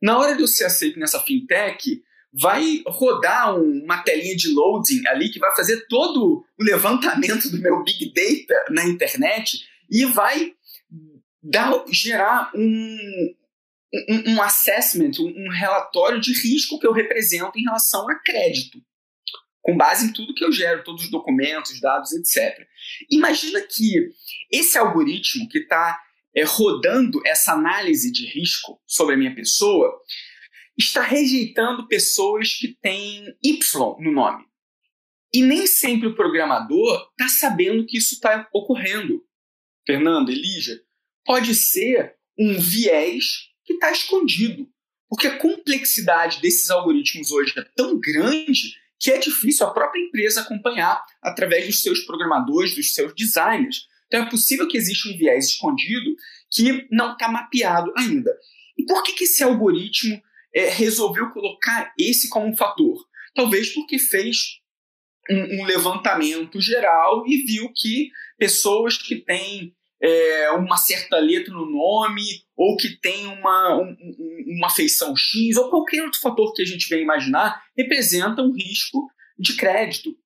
Na 0.00 0.16
hora 0.18 0.36
de 0.36 0.42
eu 0.42 0.46
ser 0.46 0.64
aceito 0.64 0.98
nessa 0.98 1.20
fintech, 1.20 2.02
vai 2.32 2.82
rodar 2.86 3.58
uma 3.58 4.02
telinha 4.02 4.36
de 4.36 4.52
loading 4.52 5.06
ali 5.08 5.30
que 5.30 5.38
vai 5.38 5.54
fazer 5.54 5.86
todo 5.88 6.44
o 6.58 6.64
levantamento 6.64 7.50
do 7.50 7.58
meu 7.58 7.82
big 7.82 8.12
data 8.12 8.64
na 8.70 8.84
internet 8.84 9.58
e 9.90 10.04
vai 10.04 10.52
dar, 11.42 11.72
gerar 11.90 12.50
um, 12.54 13.34
um, 14.08 14.34
um 14.34 14.42
assessment, 14.42 15.12
um, 15.18 15.46
um 15.46 15.50
relatório 15.50 16.20
de 16.20 16.32
risco 16.32 16.78
que 16.78 16.86
eu 16.86 16.92
represento 16.92 17.58
em 17.58 17.62
relação 17.62 18.08
a 18.08 18.14
crédito 18.16 18.78
com 19.68 19.76
base 19.76 20.06
em 20.06 20.12
tudo 20.14 20.34
que 20.34 20.42
eu 20.42 20.50
gero, 20.50 20.82
todos 20.82 21.04
os 21.04 21.10
documentos, 21.10 21.78
dados, 21.78 22.12
etc. 22.12 22.66
Imagina 23.10 23.60
que 23.60 24.10
esse 24.50 24.78
algoritmo 24.78 25.46
que 25.46 25.58
está 25.58 26.00
é, 26.34 26.42
rodando 26.42 27.20
essa 27.26 27.52
análise 27.52 28.10
de 28.10 28.24
risco 28.26 28.80
sobre 28.86 29.14
a 29.14 29.18
minha 29.18 29.34
pessoa, 29.34 29.94
está 30.78 31.02
rejeitando 31.02 31.88
pessoas 31.88 32.54
que 32.54 32.68
têm 32.80 33.36
Y 33.42 33.58
no 34.00 34.12
nome. 34.12 34.46
E 35.34 35.42
nem 35.42 35.66
sempre 35.66 36.08
o 36.08 36.14
programador 36.14 37.08
está 37.10 37.28
sabendo 37.28 37.84
que 37.84 37.98
isso 37.98 38.14
está 38.14 38.48
ocorrendo. 38.52 39.22
Fernando, 39.86 40.30
Elija, 40.30 40.80
pode 41.24 41.54
ser 41.54 42.14
um 42.38 42.58
viés 42.58 43.48
que 43.64 43.74
está 43.74 43.90
escondido. 43.90 44.68
Porque 45.08 45.26
a 45.26 45.38
complexidade 45.38 46.40
desses 46.40 46.70
algoritmos 46.70 47.30
hoje 47.30 47.52
é 47.58 47.62
tão 47.74 47.98
grande 47.98 48.74
que 48.98 49.10
é 49.10 49.18
difícil 49.18 49.66
a 49.66 49.72
própria 49.72 50.00
empresa 50.00 50.42
acompanhar 50.42 51.02
através 51.22 51.66
dos 51.66 51.82
seus 51.82 52.00
programadores, 52.00 52.74
dos 52.74 52.94
seus 52.94 53.14
designers. 53.14 53.86
Então 54.06 54.22
é 54.22 54.30
possível 54.30 54.66
que 54.68 54.76
exista 54.76 55.08
um 55.08 55.16
viés 55.16 55.46
escondido 55.46 56.14
que 56.50 56.86
não 56.90 57.12
está 57.12 57.28
mapeado 57.28 57.92
ainda. 57.96 58.34
E 58.76 58.84
por 58.84 59.02
que, 59.02 59.12
que 59.12 59.24
esse 59.24 59.42
algoritmo 59.42 60.20
é, 60.54 60.68
resolveu 60.70 61.30
colocar 61.30 61.92
esse 61.98 62.28
como 62.28 62.46
um 62.46 62.56
fator? 62.56 62.96
Talvez 63.34 63.72
porque 63.74 63.98
fez 63.98 64.60
um, 65.30 65.60
um 65.60 65.64
levantamento 65.64 66.60
geral 66.60 67.24
e 67.26 67.44
viu 67.44 67.70
que 67.74 68.10
pessoas 68.38 68.96
que 68.96 69.16
têm 69.16 69.74
é, 70.00 70.50
uma 70.52 70.76
certa 70.76 71.18
letra 71.18 71.52
no 71.52 71.66
nome 71.66 72.22
ou 72.56 72.76
que 72.76 72.96
tem 73.00 73.26
uma, 73.26 73.76
um, 73.76 73.96
uma 74.56 74.70
feição 74.70 75.14
X 75.16 75.56
ou 75.56 75.70
qualquer 75.70 76.02
outro 76.02 76.20
fator 76.20 76.52
que 76.54 76.62
a 76.62 76.66
gente 76.66 76.88
venha 76.88 77.02
imaginar 77.02 77.62
representa 77.76 78.42
um 78.42 78.52
risco 78.52 79.10
de 79.38 79.56
crédito. 79.56 80.16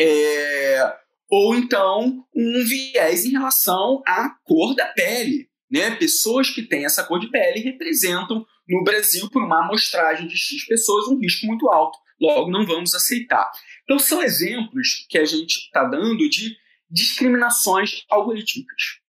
É, 0.00 0.96
ou 1.28 1.54
então 1.54 2.24
um 2.34 2.64
viés 2.64 3.24
em 3.24 3.32
relação 3.32 4.02
à 4.06 4.30
cor 4.44 4.74
da 4.74 4.86
pele. 4.86 5.48
Né? 5.70 5.94
Pessoas 5.96 6.48
que 6.48 6.62
têm 6.62 6.84
essa 6.84 7.04
cor 7.04 7.18
de 7.18 7.30
pele 7.30 7.60
representam 7.60 8.46
no 8.68 8.84
Brasil, 8.84 9.30
por 9.30 9.42
uma 9.42 9.64
amostragem 9.64 10.28
de 10.28 10.36
X 10.36 10.66
pessoas, 10.66 11.08
um 11.08 11.18
risco 11.18 11.46
muito 11.46 11.68
alto. 11.68 11.98
Logo, 12.20 12.50
não 12.50 12.66
vamos 12.66 12.94
aceitar. 12.94 13.50
Então, 13.84 13.98
são 13.98 14.22
exemplos 14.22 15.06
que 15.08 15.18
a 15.18 15.24
gente 15.24 15.56
está 15.56 15.84
dando 15.84 16.28
de 16.28 16.56
discriminações 16.90 18.04
algorítmicas. 18.10 19.00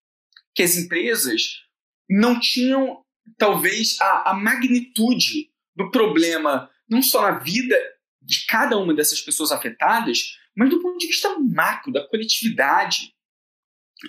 Que 0.54 0.64
as 0.64 0.78
empresas 0.78 1.64
não 2.10 2.40
tinham, 2.40 3.04
talvez, 3.38 4.00
a, 4.00 4.32
a 4.32 4.34
magnitude 4.34 5.50
do 5.76 5.90
problema, 5.92 6.70
não 6.88 7.02
só 7.02 7.22
na 7.24 7.40
vida 7.40 7.76
de 8.22 8.46
cada 8.46 8.78
uma 8.78 8.94
dessas 8.94 9.22
pessoas 9.22 9.52
afetadas, 9.52 10.38
mas 10.56 10.70
do 10.70 10.82
ponto 10.82 10.98
de 10.98 11.08
vista 11.08 11.38
macro, 11.40 11.92
da 11.92 12.08
coletividade, 12.08 13.14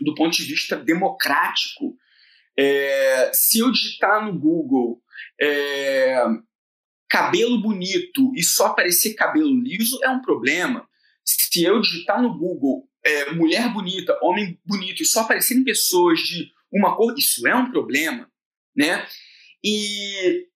do 0.03 0.15
ponto 0.15 0.37
de 0.37 0.45
vista 0.45 0.77
democrático. 0.77 1.97
É, 2.57 3.31
se 3.33 3.61
eu 3.61 3.71
digitar 3.71 4.25
no 4.25 4.39
Google 4.39 5.03
é, 5.41 6.23
cabelo 7.09 7.61
bonito 7.61 8.33
e 8.37 8.43
só 8.43 8.67
aparecer 8.67 9.15
cabelo 9.15 9.61
liso 9.61 9.99
é 10.03 10.09
um 10.09 10.21
problema. 10.21 10.89
Se 11.25 11.65
eu 11.65 11.81
digitar 11.81 12.23
no 12.23 12.37
Google 12.37 12.89
é, 13.05 13.33
mulher 13.33 13.73
bonita, 13.73 14.19
homem 14.23 14.59
bonito 14.65 15.03
e 15.03 15.07
só 15.07 15.21
aparecerem 15.21 15.65
pessoas 15.65 16.21
de 16.21 16.51
uma 16.71 16.95
cor, 16.95 17.15
isso 17.19 17.47
é 17.47 17.55
um 17.55 17.71
problema, 17.71 18.31
né? 18.77 19.07
E 19.65 20.47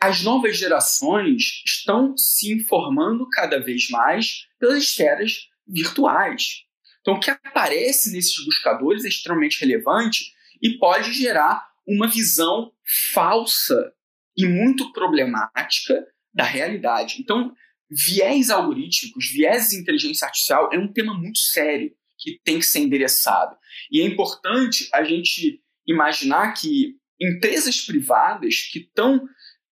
as 0.00 0.22
novas 0.22 0.56
gerações 0.56 1.62
estão 1.66 2.16
se 2.16 2.52
informando 2.52 3.28
cada 3.30 3.58
vez 3.58 3.88
mais 3.88 4.46
pelas 4.58 4.84
esferas 4.84 5.48
virtuais. 5.66 6.64
Então, 7.00 7.14
o 7.14 7.20
que 7.20 7.30
aparece 7.30 8.12
nesses 8.12 8.44
buscadores 8.44 9.04
é 9.04 9.08
extremamente 9.08 9.60
relevante 9.60 10.32
e 10.62 10.78
pode 10.78 11.12
gerar 11.12 11.66
uma 11.86 12.06
visão 12.06 12.72
falsa 13.12 13.92
e 14.36 14.46
muito 14.46 14.92
problemática 14.92 16.06
da 16.32 16.44
realidade. 16.44 17.16
Então, 17.20 17.54
viés 17.90 18.50
algorítmicos, 18.50 19.30
viés 19.30 19.68
de 19.68 19.76
inteligência 19.76 20.26
artificial 20.26 20.70
é 20.72 20.78
um 20.78 20.92
tema 20.92 21.14
muito 21.14 21.38
sério 21.38 21.92
que 22.18 22.40
tem 22.44 22.58
que 22.58 22.66
ser 22.66 22.80
endereçado. 22.80 23.56
E 23.90 24.00
é 24.00 24.04
importante 24.04 24.88
a 24.92 25.02
gente 25.04 25.60
imaginar 25.86 26.52
que 26.52 26.96
empresas 27.20 27.80
privadas 27.80 28.62
que 28.70 28.80
estão 28.80 29.26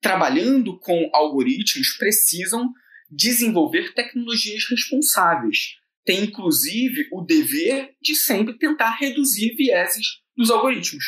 trabalhando 0.00 0.78
com 0.78 1.08
algoritmos 1.12 1.96
precisam 1.96 2.70
desenvolver 3.10 3.94
tecnologias 3.94 4.64
responsáveis. 4.68 5.76
Tem, 6.04 6.24
inclusive, 6.24 7.08
o 7.10 7.22
dever 7.22 7.94
de 8.00 8.14
sempre 8.14 8.58
tentar 8.58 8.90
reduzir 8.96 9.54
vieses 9.56 10.06
dos 10.36 10.50
algoritmos, 10.50 11.04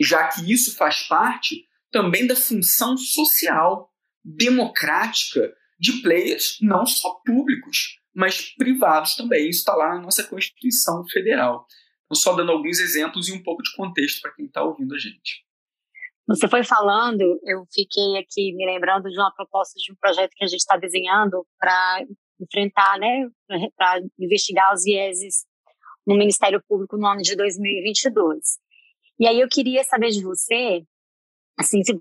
já 0.00 0.26
que 0.28 0.52
isso 0.52 0.76
faz 0.76 1.02
parte 1.04 1.64
também 1.90 2.26
da 2.26 2.36
função 2.36 2.96
social, 2.96 3.90
democrática 4.24 5.52
de 5.78 6.02
players 6.02 6.58
não 6.60 6.84
só 6.84 7.20
públicos, 7.24 7.98
mas 8.14 8.54
privados 8.54 9.16
também. 9.16 9.48
Isso 9.48 9.60
está 9.60 9.74
lá 9.74 9.94
na 9.94 10.02
nossa 10.02 10.22
Constituição 10.24 11.04
Federal. 11.08 11.66
Então, 12.04 12.16
só 12.16 12.34
dando 12.34 12.52
alguns 12.52 12.78
exemplos 12.78 13.28
e 13.28 13.32
um 13.32 13.42
pouco 13.42 13.62
de 13.62 13.74
contexto 13.74 14.20
para 14.20 14.32
quem 14.34 14.46
está 14.46 14.62
ouvindo 14.62 14.94
a 14.94 14.98
gente. 14.98 15.44
Você 16.28 16.46
foi 16.48 16.62
falando, 16.62 17.40
eu 17.42 17.66
fiquei 17.72 18.18
aqui 18.18 18.52
me 18.52 18.64
lembrando 18.64 19.08
de 19.08 19.18
uma 19.18 19.32
proposta 19.34 19.74
de 19.78 19.92
um 19.92 19.96
projeto 19.96 20.30
que 20.36 20.44
a 20.44 20.46
gente 20.46 20.60
está 20.60 20.76
desenhando 20.76 21.44
para 21.58 22.04
enfrentar, 22.40 22.98
né, 22.98 23.28
para 23.76 24.00
investigar 24.18 24.72
os 24.72 24.84
vieses 24.84 25.44
no 26.06 26.16
Ministério 26.16 26.62
Público 26.68 26.96
no 26.96 27.06
ano 27.06 27.22
de 27.22 27.34
2022. 27.34 28.38
E 29.18 29.26
aí 29.26 29.40
eu 29.40 29.48
queria 29.48 29.82
saber 29.84 30.10
de 30.10 30.22
você 30.22 30.84
Assim, 31.60 31.82
se 31.84 31.92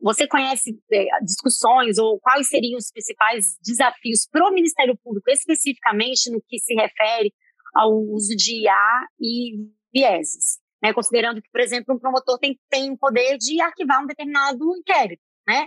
você 0.00 0.28
conhece 0.28 0.78
é, 0.92 1.06
discussões 1.24 1.98
ou 1.98 2.20
quais 2.20 2.48
seriam 2.48 2.78
os 2.78 2.90
principais 2.92 3.56
desafios 3.60 4.28
para 4.30 4.48
o 4.48 4.54
Ministério 4.54 4.96
Público, 5.02 5.28
especificamente 5.28 6.30
no 6.30 6.40
que 6.46 6.60
se 6.60 6.72
refere 6.74 7.34
ao 7.74 7.92
uso 7.92 8.36
de 8.36 8.62
IA 8.62 9.06
e 9.20 9.56
vieses, 9.92 10.60
né? 10.80 10.92
considerando 10.92 11.42
que, 11.42 11.50
por 11.50 11.60
exemplo, 11.60 11.96
um 11.96 11.98
promotor 11.98 12.38
tem, 12.38 12.56
tem 12.70 12.92
o 12.92 12.98
poder 12.98 13.36
de 13.38 13.60
arquivar 13.60 14.04
um 14.04 14.06
determinado 14.06 14.64
inquérito, 14.76 15.22
né? 15.48 15.66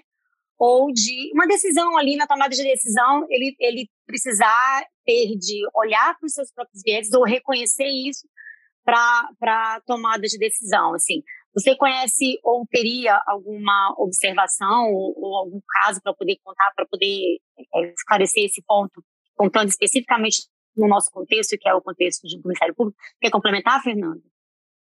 ou 0.57 0.93
de 0.93 1.31
uma 1.33 1.45
decisão 1.45 1.97
ali 1.97 2.15
na 2.15 2.25
tomada 2.25 2.55
de 2.55 2.63
decisão, 2.63 3.25
ele, 3.29 3.53
ele 3.59 3.89
precisar 4.05 4.85
ter 5.03 5.35
de 5.35 5.67
olhar 5.75 6.17
para 6.17 6.25
os 6.25 6.31
seus 6.31 6.49
próprios 6.53 6.81
vieses 6.81 7.11
ou 7.11 7.25
reconhecer 7.25 7.89
isso 7.89 8.25
para 8.85 9.81
tomada 9.85 10.21
de 10.21 10.37
decisão, 10.37 10.93
assim 10.93 11.21
Você 11.55 11.75
conhece 11.75 12.37
ou 12.43 12.67
teria 12.69 13.21
alguma 13.25 13.95
observação 13.97 14.91
ou, 14.91 15.13
ou 15.17 15.35
algum 15.37 15.61
caso 15.67 16.01
para 16.03 16.13
poder 16.13 16.37
contar, 16.43 16.71
para 16.75 16.85
poder 16.85 17.37
é, 17.73 17.93
esclarecer 17.93 18.43
esse 18.43 18.61
ponto, 18.61 19.01
contando 19.35 19.69
especificamente 19.69 20.43
no 20.75 20.87
nosso 20.87 21.09
contexto, 21.09 21.57
que 21.57 21.69
é 21.69 21.73
o 21.73 21.81
contexto 21.81 22.23
do 22.23 22.41
Ministério 22.43 22.75
Público? 22.75 22.97
Quer 23.21 23.29
complementar, 23.29 23.81
Fernando? 23.81 24.21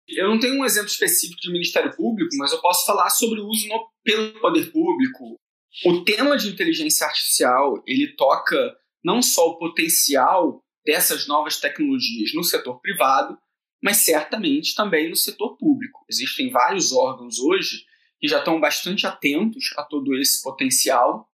Eu 0.07 0.27
não 0.27 0.39
tenho 0.39 0.59
um 0.59 0.65
exemplo 0.65 0.89
específico 0.89 1.39
de 1.41 1.51
Ministério 1.51 1.95
Público, 1.95 2.35
mas 2.37 2.51
eu 2.51 2.61
posso 2.61 2.85
falar 2.85 3.09
sobre 3.09 3.39
o 3.39 3.47
uso 3.47 3.67
no, 3.69 3.87
pelo 4.03 4.39
poder 4.39 4.71
público. 4.71 5.39
O 5.85 6.03
tema 6.03 6.37
de 6.37 6.49
inteligência 6.49 7.07
artificial, 7.07 7.81
ele 7.87 8.15
toca 8.15 8.75
não 9.03 9.21
só 9.21 9.47
o 9.47 9.57
potencial 9.57 10.61
dessas 10.85 11.27
novas 11.27 11.59
tecnologias 11.59 12.31
no 12.33 12.43
setor 12.43 12.79
privado, 12.81 13.37
mas 13.85 13.97
certamente 13.97 14.73
também 14.73 15.11
no 15.11 15.15
setor 15.15 15.57
público. 15.57 16.03
Existem 16.09 16.49
vários 16.49 16.91
órgãos 16.91 17.37
hoje 17.37 17.85
que 18.19 18.27
já 18.27 18.39
estão 18.39 18.59
bastante 18.59 19.05
atentos 19.05 19.71
a 19.77 19.83
todo 19.83 20.15
esse 20.15 20.41
potencial 20.41 21.29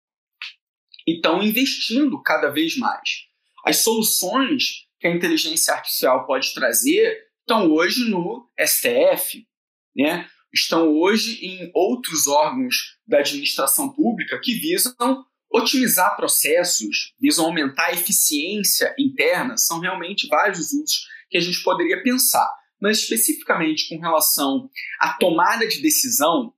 e 1.06 1.18
estão 1.18 1.44
investindo 1.44 2.20
cada 2.24 2.50
vez 2.50 2.76
mais. 2.76 3.28
As 3.64 3.84
soluções 3.84 4.88
que 5.00 5.06
a 5.06 5.16
inteligência 5.16 5.76
artificial 5.76 6.26
pode 6.26 6.52
trazer 6.56 7.24
estão 7.42 7.72
hoje 7.72 8.10
no 8.10 8.50
STF, 8.60 9.48
né? 9.96 10.28
estão 10.52 10.92
hoje 10.92 11.46
em 11.46 11.70
outros 11.72 12.26
órgãos 12.26 12.98
da 13.06 13.20
administração 13.20 13.94
pública 13.94 14.42
que 14.44 14.56
visam 14.56 15.24
otimizar 15.52 16.16
processos, 16.16 17.14
visam 17.20 17.46
aumentar 17.46 17.90
a 17.90 17.94
eficiência 17.94 18.96
interna, 18.98 19.56
são 19.56 19.80
realmente 19.80 20.28
vários 20.28 20.74
usos 20.74 21.08
que 21.30 21.38
a 21.38 21.42
gente 21.42 21.62
poderia 21.64 22.02
pensar. 22.02 22.50
Mas 22.82 23.00
especificamente 23.00 23.90
com 23.90 24.00
relação 24.00 24.70
à 25.00 25.14
tomada 25.14 25.68
de 25.68 25.82
decisão, 25.82 26.54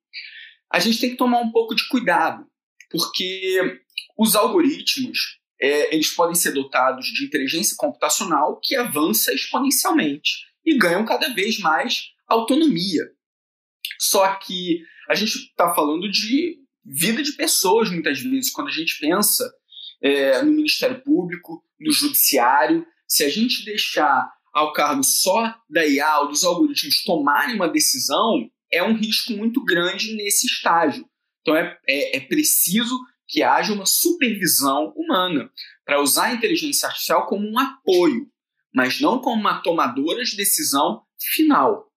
a 0.71 0.79
gente 0.79 0.99
tem 0.99 1.09
que 1.11 1.17
tomar 1.17 1.41
um 1.41 1.51
pouco 1.51 1.75
de 1.75 1.87
cuidado, 1.87 2.45
porque 2.89 3.81
os 4.17 4.35
algoritmos 4.35 5.39
é, 5.59 5.93
eles 5.93 6.11
podem 6.11 6.35
ser 6.35 6.53
dotados 6.53 7.05
de 7.07 7.25
inteligência 7.25 7.75
computacional 7.77 8.59
que 8.61 8.75
avança 8.75 9.33
exponencialmente 9.33 10.31
e 10.65 10.77
ganham 10.77 11.05
cada 11.05 11.29
vez 11.33 11.59
mais 11.59 12.09
autonomia. 12.27 13.03
Só 13.99 14.35
que 14.35 14.79
a 15.09 15.15
gente 15.15 15.35
está 15.35 15.73
falando 15.73 16.09
de 16.09 16.57
vida 16.83 17.21
de 17.21 17.33
pessoas, 17.33 17.91
muitas 17.91 18.19
vezes, 18.19 18.51
quando 18.51 18.69
a 18.69 18.71
gente 18.71 18.97
pensa 18.99 19.51
é, 20.01 20.41
no 20.41 20.51
Ministério 20.51 21.01
Público, 21.03 21.63
no 21.79 21.91
Judiciário. 21.91 22.85
Se 23.07 23.23
a 23.23 23.29
gente 23.29 23.63
deixar 23.63 24.31
ao 24.51 24.73
cargo 24.73 25.03
só 25.03 25.55
da 25.69 25.85
IA 25.85 26.19
ou 26.19 26.27
dos 26.27 26.43
algoritmos 26.43 27.03
tomarem 27.03 27.55
uma 27.55 27.69
decisão, 27.69 28.49
é 28.71 28.83
um 28.83 28.95
risco 28.95 29.33
muito 29.33 29.63
grande 29.63 30.13
nesse 30.15 30.45
estágio. 30.45 31.05
Então 31.41 31.55
é, 31.55 31.77
é, 31.87 32.17
é 32.17 32.19
preciso 32.19 32.97
que 33.27 33.41
haja 33.41 33.73
uma 33.73 33.85
supervisão 33.85 34.93
humana 34.95 35.49
para 35.85 36.01
usar 36.01 36.25
a 36.25 36.33
inteligência 36.33 36.87
artificial 36.87 37.25
como 37.27 37.47
um 37.47 37.57
apoio, 37.57 38.29
mas 38.73 38.99
não 38.99 39.19
como 39.19 39.39
uma 39.39 39.61
tomadora 39.61 40.23
de 40.23 40.35
decisão 40.35 41.03
final. 41.33 41.89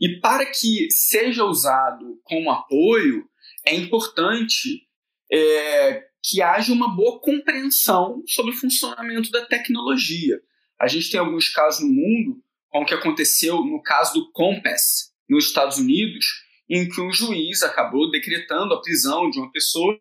E 0.00 0.18
para 0.20 0.46
que 0.46 0.90
seja 0.90 1.44
usado 1.44 2.18
como 2.24 2.50
apoio, 2.50 3.28
é 3.66 3.74
importante 3.74 4.88
é, 5.30 6.08
que 6.22 6.40
haja 6.40 6.72
uma 6.72 6.94
boa 6.94 7.20
compreensão 7.20 8.22
sobre 8.26 8.52
o 8.52 8.56
funcionamento 8.56 9.30
da 9.30 9.44
tecnologia. 9.44 10.40
A 10.80 10.88
gente 10.88 11.10
tem 11.10 11.20
alguns 11.20 11.48
casos 11.48 11.82
no 11.82 11.92
mundo, 11.92 12.42
como 12.68 12.84
o 12.84 12.86
que 12.86 12.94
aconteceu 12.94 13.64
no 13.64 13.82
caso 13.82 14.14
do 14.14 14.32
Compass, 14.32 15.12
nos 15.28 15.46
Estados 15.46 15.78
Unidos, 15.78 16.24
em 16.68 16.88
que 16.88 17.00
um 17.00 17.12
juiz 17.12 17.62
acabou 17.62 18.10
decretando 18.10 18.72
a 18.72 18.80
prisão 18.80 19.28
de 19.28 19.38
uma 19.38 19.50
pessoa 19.50 20.00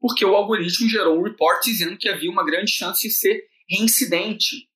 porque 0.00 0.24
o 0.24 0.34
algoritmo 0.34 0.88
gerou 0.88 1.18
um 1.18 1.22
report 1.22 1.64
dizendo 1.64 1.96
que 1.96 2.08
havia 2.08 2.30
uma 2.30 2.44
grande 2.44 2.70
chance 2.70 3.06
de 3.06 3.12
ser 3.12 3.44
reincidente. 3.68 4.68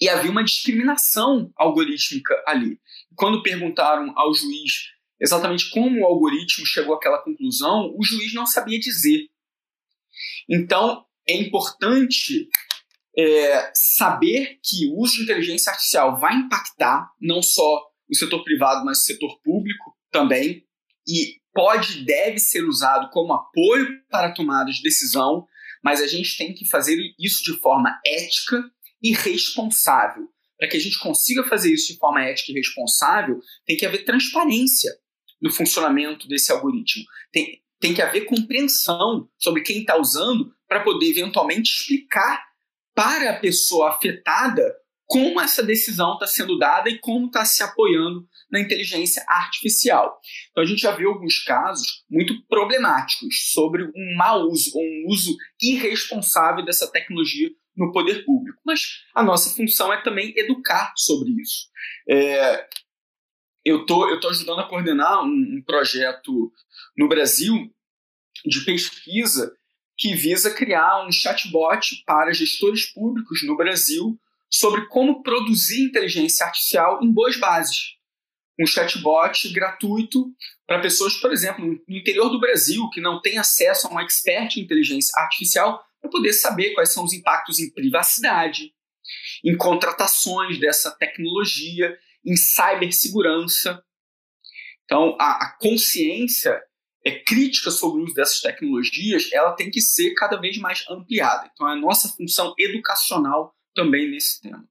E 0.00 0.08
havia 0.08 0.30
uma 0.30 0.44
discriminação 0.44 1.50
algorítmica 1.56 2.34
ali. 2.46 2.78
Quando 3.14 3.42
perguntaram 3.42 4.12
ao 4.16 4.34
juiz 4.34 4.90
exatamente 5.18 5.70
como 5.70 6.02
o 6.02 6.04
algoritmo 6.04 6.66
chegou 6.66 6.94
àquela 6.94 7.18
conclusão, 7.22 7.92
o 7.96 8.04
juiz 8.04 8.34
não 8.34 8.46
sabia 8.46 8.78
dizer. 8.78 9.26
Então, 10.48 11.04
é 11.26 11.34
importante 11.34 12.48
é, 13.18 13.72
saber 13.74 14.58
que 14.62 14.86
o 14.88 15.00
uso 15.00 15.16
de 15.16 15.22
inteligência 15.22 15.70
artificial 15.70 16.18
vai 16.20 16.34
impactar 16.34 17.10
não 17.20 17.42
só 17.42 17.82
o 18.08 18.14
setor 18.14 18.44
privado, 18.44 18.84
mas 18.84 19.00
o 19.00 19.04
setor 19.04 19.40
público 19.42 19.96
também, 20.10 20.64
e 21.08 21.40
pode 21.52 22.04
deve 22.04 22.38
ser 22.38 22.64
usado 22.64 23.08
como 23.10 23.32
apoio 23.32 23.88
para 24.10 24.32
tomada 24.32 24.70
de 24.70 24.82
decisão, 24.82 25.46
mas 25.82 26.02
a 26.02 26.06
gente 26.06 26.36
tem 26.36 26.52
que 26.54 26.68
fazer 26.68 26.98
isso 27.18 27.42
de 27.44 27.58
forma 27.60 27.98
ética 28.04 28.62
e 29.02 29.12
responsável. 29.12 30.28
Para 30.58 30.68
que 30.68 30.76
a 30.76 30.80
gente 30.80 30.98
consiga 30.98 31.44
fazer 31.44 31.72
isso 31.72 31.92
de 31.92 31.98
forma 31.98 32.22
ética 32.22 32.52
e 32.52 32.54
responsável, 32.54 33.40
tem 33.64 33.76
que 33.76 33.86
haver 33.86 34.04
transparência 34.04 34.90
no 35.40 35.50
funcionamento 35.50 36.26
desse 36.28 36.50
algoritmo. 36.50 37.04
Tem, 37.30 37.62
tem 37.78 37.94
que 37.94 38.02
haver 38.02 38.24
compreensão 38.24 39.28
sobre 39.38 39.62
quem 39.62 39.80
está 39.80 39.98
usando 39.98 40.50
para 40.66 40.82
poder 40.82 41.10
eventualmente 41.10 41.70
explicar 41.70 42.42
para 42.96 43.32
a 43.32 43.38
pessoa 43.38 43.90
afetada 43.90 44.74
como 45.04 45.40
essa 45.40 45.62
decisão 45.62 46.14
está 46.14 46.26
sendo 46.26 46.58
dada 46.58 46.88
e 46.90 46.98
como 46.98 47.26
está 47.26 47.44
se 47.44 47.62
apoiando 47.62 48.26
na 48.50 48.58
inteligência 48.58 49.24
artificial. 49.28 50.18
Então 50.50 50.64
a 50.64 50.66
gente 50.66 50.80
já 50.80 50.90
viu 50.90 51.10
alguns 51.10 51.44
casos 51.44 52.04
muito 52.10 52.34
problemáticos 52.48 53.52
sobre 53.52 53.84
um 53.84 54.16
mau 54.16 54.48
uso 54.48 54.72
ou 54.74 54.82
um 54.82 55.04
uso 55.08 55.36
irresponsável 55.62 56.64
dessa 56.64 56.90
tecnologia 56.90 57.50
no 57.76 57.92
poder 57.92 58.24
público. 58.24 58.58
Mas 58.64 59.04
a 59.14 59.22
nossa 59.22 59.54
função 59.54 59.92
é 59.92 60.02
também 60.02 60.32
educar 60.36 60.92
sobre 60.96 61.30
isso. 61.40 61.68
É, 62.08 62.66
eu 63.64 63.84
tô, 63.84 64.08
eu 64.08 64.18
tô 64.18 64.28
ajudando 64.28 64.60
a 64.60 64.68
coordenar 64.68 65.22
um, 65.22 65.58
um 65.58 65.62
projeto 65.64 66.50
no 66.96 67.08
Brasil 67.08 67.54
de 68.44 68.64
pesquisa 68.64 69.54
que 69.96 70.14
visa 70.14 70.54
criar 70.54 71.06
um 71.06 71.10
chatbot 71.10 72.02
para 72.04 72.32
gestores 72.32 72.86
públicos 72.92 73.42
no 73.44 73.56
Brasil 73.56 74.18
sobre 74.50 74.86
como 74.86 75.22
produzir 75.22 75.82
inteligência 75.82 76.46
artificial 76.46 77.00
em 77.02 77.10
boas 77.10 77.36
bases. 77.38 77.96
Um 78.58 78.66
chatbot 78.66 79.52
gratuito 79.52 80.26
para 80.66 80.80
pessoas, 80.80 81.16
por 81.16 81.32
exemplo, 81.32 81.64
no 81.64 81.96
interior 81.96 82.28
do 82.28 82.40
Brasil, 82.40 82.88
que 82.90 83.00
não 83.00 83.20
têm 83.20 83.38
acesso 83.38 83.86
a 83.86 83.92
um 83.92 84.00
expert 84.00 84.56
em 84.56 84.62
inteligência 84.62 85.12
artificial, 85.18 85.84
para 86.00 86.10
poder 86.10 86.32
saber 86.32 86.74
quais 86.74 86.92
são 86.92 87.04
os 87.04 87.12
impactos 87.12 87.58
em 87.58 87.70
privacidade, 87.70 88.72
em 89.44 89.56
contratações 89.56 90.58
dessa 90.58 90.90
tecnologia 90.90 91.96
em 92.24 92.36
cibersegurança. 92.36 93.82
Então, 94.84 95.16
a, 95.20 95.46
a 95.46 95.56
consciência 95.58 96.60
é 97.06 97.22
crítica 97.22 97.70
sobre 97.70 98.00
o 98.00 98.04
uso 98.04 98.14
dessas 98.14 98.40
tecnologias, 98.40 99.30
ela 99.32 99.52
tem 99.52 99.70
que 99.70 99.80
ser 99.80 100.12
cada 100.14 100.40
vez 100.40 100.58
mais 100.58 100.84
ampliada. 100.90 101.48
Então, 101.52 101.68
é 101.68 101.72
a 101.72 101.76
nossa 101.76 102.08
função 102.08 102.52
educacional 102.58 103.54
também 103.76 104.10
nesse 104.10 104.40
tema. 104.40 104.68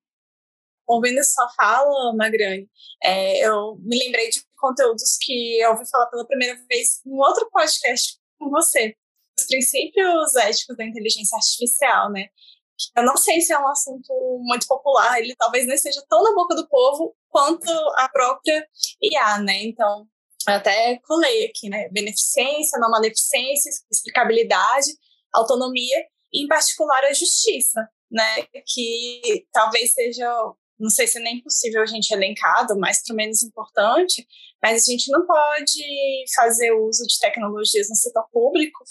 Ouvindo 0.86 1.24
sua 1.24 1.50
fala, 1.56 2.14
Magrani, 2.14 2.70
é, 3.02 3.40
eu 3.40 3.78
me 3.80 3.98
lembrei 3.98 4.30
de 4.30 4.44
conteúdos 4.58 5.18
que 5.22 5.62
eu 5.62 5.72
ouvi 5.72 5.90
falar 5.90 6.08
pela 6.08 6.28
primeira 6.28 6.62
vez 6.68 7.02
em 7.06 7.14
outro 7.14 7.50
podcast 7.50 8.20
com 8.38 8.50
você. 8.50 8.94
Os 9.40 9.46
princípios 9.48 10.36
éticos 10.36 10.76
da 10.76 10.86
inteligência 10.86 11.38
artificial, 11.38 12.12
né? 12.12 12.28
Eu 12.98 13.04
não 13.04 13.16
sei 13.16 13.40
se 13.40 13.54
é 13.54 13.60
um 13.60 13.68
assunto 13.70 14.12
muito 14.42 14.68
popular, 14.68 15.20
ele 15.20 15.34
talvez 15.38 15.66
não 15.66 15.74
esteja 15.74 16.04
tão 16.10 16.22
na 16.22 16.36
boca 16.36 16.54
do 16.54 16.68
povo 16.68 17.16
quanto 17.30 17.72
a 17.98 18.10
própria 18.10 18.68
IA, 19.02 19.40
né? 19.40 19.64
Então, 19.64 20.06
até 20.54 21.00
colei 21.04 21.46
aqui, 21.46 21.70
né? 21.70 21.90
Beneficência, 21.90 22.80
não 22.80 22.90
maleficência, 22.90 23.72
explicabilidade, 23.92 24.88
autonomia 25.34 26.06
e, 26.32 26.44
em 26.44 26.48
particular, 26.48 27.04
a 27.04 27.14
justiça, 27.14 27.88
né? 28.12 28.44
Que 28.68 29.46
talvez 29.52 29.94
seja, 29.94 30.28
não 30.80 30.90
sei 30.90 31.08
se 31.08 31.18
é 31.18 31.22
nem 31.22 31.42
possível 31.42 31.82
a 31.82 31.86
gente 31.86 32.12
elencado, 32.12 32.78
mas 32.78 33.02
pelo 33.04 33.18
menos 33.18 33.44
importante, 33.44 34.26
mas 34.62 34.84
a 34.84 34.92
gente 34.92 35.12
não 35.12 35.26
pode 35.26 36.26
fazer 36.36 36.72
uso 36.72 37.06
de 37.08 37.20
tecnologias 37.20 37.90
no 37.90 37.96
setor 37.96 38.28
público 38.32 38.84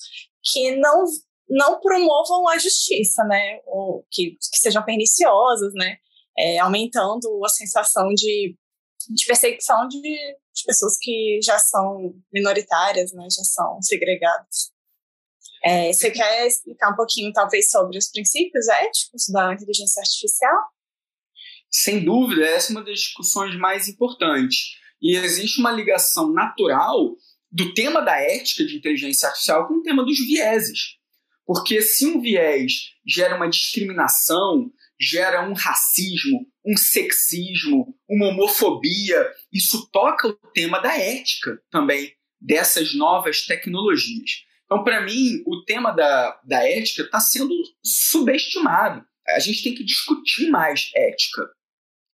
que 0.42 0.76
não 0.76 1.04
não 1.48 1.78
promovam 1.78 2.48
a 2.48 2.56
justiça, 2.56 3.22
né, 3.24 3.60
ou 3.66 4.02
que, 4.10 4.30
que 4.50 4.58
sejam 4.58 4.82
perniciosas, 4.82 5.74
né, 5.74 5.98
é, 6.38 6.58
aumentando 6.58 7.28
a 7.44 7.48
sensação 7.48 8.08
de, 8.14 8.56
de 9.10 9.26
perseguição 9.26 9.86
de, 9.86 10.36
de, 10.54 10.64
pessoas 10.64 10.96
que 11.00 11.40
já 11.42 11.58
são 11.58 12.14
minoritárias, 12.32 13.12
né, 13.12 13.24
já 13.24 13.42
são 13.44 13.80
segregadas. 13.82 14.72
É, 15.64 15.92
você 15.92 16.10
quer 16.10 16.46
explicar 16.46 16.92
um 16.92 16.96
pouquinho, 16.96 17.32
talvez, 17.32 17.70
sobre 17.70 17.96
os 17.96 18.10
princípios 18.10 18.68
éticos 18.68 19.28
da 19.32 19.54
inteligência 19.54 20.00
artificial? 20.00 20.58
Sem 21.70 22.04
dúvida, 22.04 22.44
essa 22.44 22.70
é 22.70 22.76
uma 22.76 22.84
das 22.84 23.00
discussões 23.00 23.56
mais 23.58 23.88
importantes. 23.88 24.76
E 25.00 25.16
existe 25.16 25.60
uma 25.60 25.72
ligação 25.72 26.32
natural 26.32 27.16
do 27.50 27.72
tema 27.72 28.00
da 28.00 28.16
ética 28.20 28.64
de 28.64 28.76
inteligência 28.76 29.28
artificial 29.28 29.66
com 29.66 29.74
o 29.74 29.82
tema 29.82 30.04
dos 30.04 30.18
vieses. 30.18 30.96
Porque 31.46 31.82
se 31.82 32.06
um 32.06 32.20
viés 32.20 32.94
gera 33.06 33.36
uma 33.36 33.48
discriminação, 33.48 34.70
gera 35.00 35.48
um 35.48 35.52
racismo, 35.52 36.46
um 36.64 36.76
sexismo, 36.76 37.94
uma 38.08 38.28
homofobia, 38.28 39.30
isso 39.52 39.88
toca 39.90 40.28
o 40.28 40.34
tema 40.52 40.80
da 40.80 40.96
ética 40.96 41.60
também 41.70 42.12
dessas 42.40 42.94
novas 42.94 43.46
tecnologias. 43.46 44.44
Então, 44.64 44.82
para 44.82 45.02
mim, 45.02 45.42
o 45.46 45.62
tema 45.64 45.90
da, 45.92 46.40
da 46.44 46.68
ética 46.68 47.02
está 47.02 47.20
sendo 47.20 47.54
subestimado. 47.84 49.04
A 49.28 49.38
gente 49.38 49.62
tem 49.62 49.74
que 49.74 49.84
discutir 49.84 50.50
mais 50.50 50.90
ética. 50.94 51.42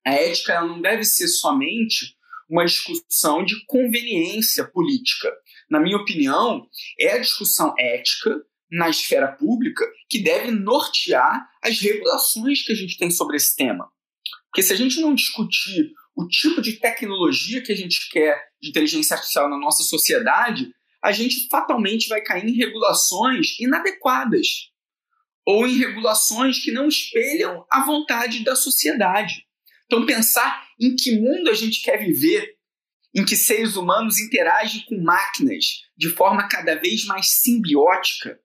A 0.05 0.13
ética 0.13 0.61
não 0.61 0.81
deve 0.81 1.03
ser 1.03 1.27
somente 1.27 2.15
uma 2.49 2.65
discussão 2.65 3.45
de 3.45 3.63
conveniência 3.65 4.65
política. 4.65 5.31
Na 5.69 5.79
minha 5.79 5.97
opinião, 5.97 6.67
é 6.99 7.13
a 7.13 7.19
discussão 7.19 7.73
ética 7.77 8.43
na 8.71 8.89
esfera 8.89 9.32
pública 9.32 9.86
que 10.08 10.21
deve 10.21 10.51
nortear 10.51 11.47
as 11.63 11.79
regulações 11.79 12.63
que 12.63 12.71
a 12.71 12.75
gente 12.75 12.97
tem 12.97 13.10
sobre 13.10 13.38
esse 13.38 13.55
tema. 13.55 13.89
Porque 14.49 14.63
se 14.63 14.73
a 14.73 14.75
gente 14.75 14.99
não 14.99 15.13
discutir 15.13 15.91
o 16.15 16.27
tipo 16.27 16.62
de 16.62 16.73
tecnologia 16.73 17.62
que 17.62 17.71
a 17.71 17.75
gente 17.75 18.10
quer 18.10 18.41
de 18.62 18.69
inteligência 18.69 19.15
artificial 19.15 19.49
na 19.49 19.58
nossa 19.58 19.84
sociedade, 19.84 20.69
a 21.01 21.12
gente 21.12 21.47
fatalmente 21.49 22.08
vai 22.10 22.21
cair 22.21 22.45
em 22.45 22.55
regulações 22.55 23.60
inadequadas 23.60 24.69
ou 25.45 25.65
em 25.65 25.77
regulações 25.77 26.62
que 26.62 26.71
não 26.71 26.88
espelham 26.88 27.65
a 27.71 27.86
vontade 27.86 28.43
da 28.43 28.55
sociedade. 28.55 29.45
Então, 29.86 30.05
pensar 30.05 30.67
em 30.79 30.95
que 30.95 31.19
mundo 31.19 31.49
a 31.49 31.53
gente 31.53 31.82
quer 31.82 31.97
viver, 31.97 32.55
em 33.15 33.25
que 33.25 33.36
seres 33.36 33.75
humanos 33.75 34.19
interagem 34.19 34.86
com 34.88 35.01
máquinas 35.01 35.65
de 35.97 36.10
forma 36.10 36.47
cada 36.47 36.75
vez 36.75 37.05
mais 37.05 37.32
simbiótica, 37.39 38.39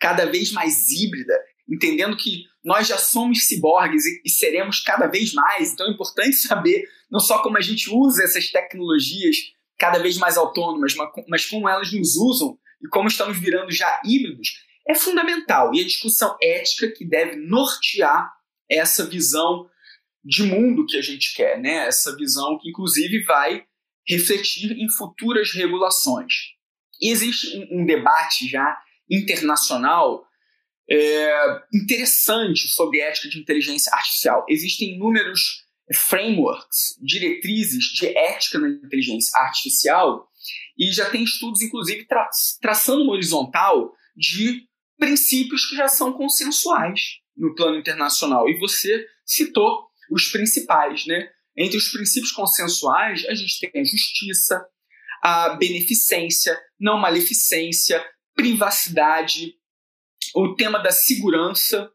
cada 0.00 0.26
vez 0.26 0.52
mais 0.52 0.90
híbrida, 0.90 1.38
entendendo 1.68 2.16
que 2.16 2.44
nós 2.64 2.86
já 2.86 2.98
somos 2.98 3.46
ciborgues 3.46 4.04
e, 4.04 4.22
e 4.24 4.30
seremos 4.30 4.80
cada 4.80 5.06
vez 5.06 5.32
mais. 5.32 5.72
Então 5.72 5.86
é 5.86 5.90
importante 5.90 6.36
saber 6.46 6.84
não 7.10 7.20
só 7.20 7.42
como 7.42 7.58
a 7.58 7.60
gente 7.60 7.90
usa 7.90 8.24
essas 8.24 8.50
tecnologias 8.50 9.36
cada 9.78 9.98
vez 9.98 10.16
mais 10.16 10.36
autônomas, 10.36 10.94
mas, 11.28 11.44
como 11.46 11.68
elas 11.68 11.92
nos 11.92 12.16
usam 12.16 12.56
e 12.82 12.88
como 12.88 13.08
estamos 13.08 13.38
virando 13.38 13.72
já 13.72 14.00
híbridos, 14.04 14.64
é 14.88 14.94
fundamental. 14.94 15.74
E 15.74 15.80
a 15.80 15.84
discussão 15.84 16.36
ética 16.40 16.88
que 16.90 17.04
deve 17.04 17.36
nortear 17.36 18.32
essa 18.70 19.04
visão 19.04 19.68
de 20.24 20.44
mundo 20.44 20.86
que 20.86 20.96
a 20.96 21.02
gente 21.02 21.34
quer, 21.34 21.60
né? 21.60 21.86
Essa 21.86 22.14
visão 22.16 22.58
que 22.58 22.70
inclusive 22.70 23.24
vai 23.24 23.64
refletir 24.06 24.72
em 24.72 24.88
futuras 24.88 25.52
regulações. 25.52 26.32
E 27.00 27.10
existe 27.10 27.56
um, 27.56 27.82
um 27.82 27.86
debate 27.86 28.48
já 28.48 28.78
internacional 29.12 30.24
é, 30.90 31.62
interessante 31.72 32.68
sobre 32.68 33.00
ética 33.00 33.28
de 33.28 33.38
inteligência 33.38 33.92
artificial. 33.92 34.44
Existem 34.48 34.94
inúmeros 34.94 35.64
frameworks, 35.94 36.96
diretrizes 37.00 37.84
de 37.92 38.06
ética 38.06 38.58
na 38.58 38.68
inteligência 38.68 39.38
artificial 39.38 40.28
e 40.78 40.90
já 40.90 41.08
tem 41.10 41.22
estudos, 41.22 41.60
inclusive, 41.60 42.06
tra 42.06 42.28
traçando 42.60 43.02
uma 43.02 43.12
horizontal 43.12 43.92
de 44.16 44.62
princípios 44.98 45.68
que 45.68 45.76
já 45.76 45.88
são 45.88 46.12
consensuais 46.12 47.00
no 47.36 47.54
plano 47.54 47.78
internacional. 47.78 48.48
E 48.48 48.58
você 48.58 49.04
citou 49.24 49.86
os 50.10 50.28
principais, 50.28 51.06
né? 51.06 51.28
Entre 51.56 51.76
os 51.76 51.88
princípios 51.88 52.32
consensuais, 52.32 53.24
a 53.26 53.34
gente 53.34 53.60
tem 53.60 53.80
a 53.80 53.84
justiça, 53.84 54.64
a 55.22 55.50
beneficência, 55.50 56.58
não 56.80 56.98
maleficência, 56.98 58.02
privacidade, 58.34 59.54
o 60.34 60.54
tema 60.54 60.78
da 60.78 60.90
segurança, 60.90 61.90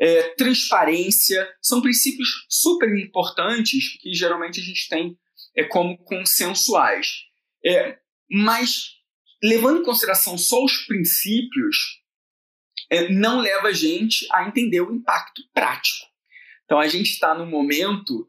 é, 0.00 0.34
transparência, 0.34 1.48
são 1.60 1.80
princípios 1.80 2.46
super 2.48 2.88
importantes 2.98 3.98
que 4.00 4.12
geralmente 4.14 4.60
a 4.60 4.62
gente 4.62 4.88
tem 4.88 5.16
é, 5.56 5.64
como 5.64 5.98
consensuais. 5.98 7.08
É, 7.64 7.98
mas, 8.30 8.96
levando 9.42 9.80
em 9.80 9.84
consideração 9.84 10.36
só 10.36 10.62
os 10.64 10.78
princípios, 10.86 12.02
é, 12.90 13.08
não 13.10 13.40
leva 13.40 13.68
a 13.68 13.72
gente 13.72 14.26
a 14.32 14.46
entender 14.46 14.80
o 14.80 14.92
impacto 14.92 15.42
prático. 15.52 16.06
Então, 16.64 16.80
a 16.80 16.88
gente 16.88 17.10
está 17.10 17.34
num 17.34 17.46
momento 17.46 18.26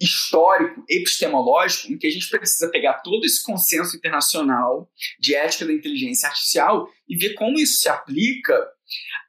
histórico, 0.00 0.84
epistemológico, 0.88 1.92
em 1.92 1.98
que 1.98 2.06
a 2.06 2.10
gente 2.10 2.28
precisa 2.28 2.70
pegar 2.70 3.00
todo 3.00 3.24
esse 3.24 3.42
consenso 3.42 3.96
internacional 3.96 4.90
de 5.18 5.34
ética 5.34 5.64
da 5.64 5.72
inteligência 5.72 6.28
artificial 6.28 6.88
e 7.08 7.16
ver 7.16 7.34
como 7.34 7.58
isso 7.58 7.80
se 7.80 7.88
aplica 7.88 8.54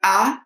a 0.04 0.42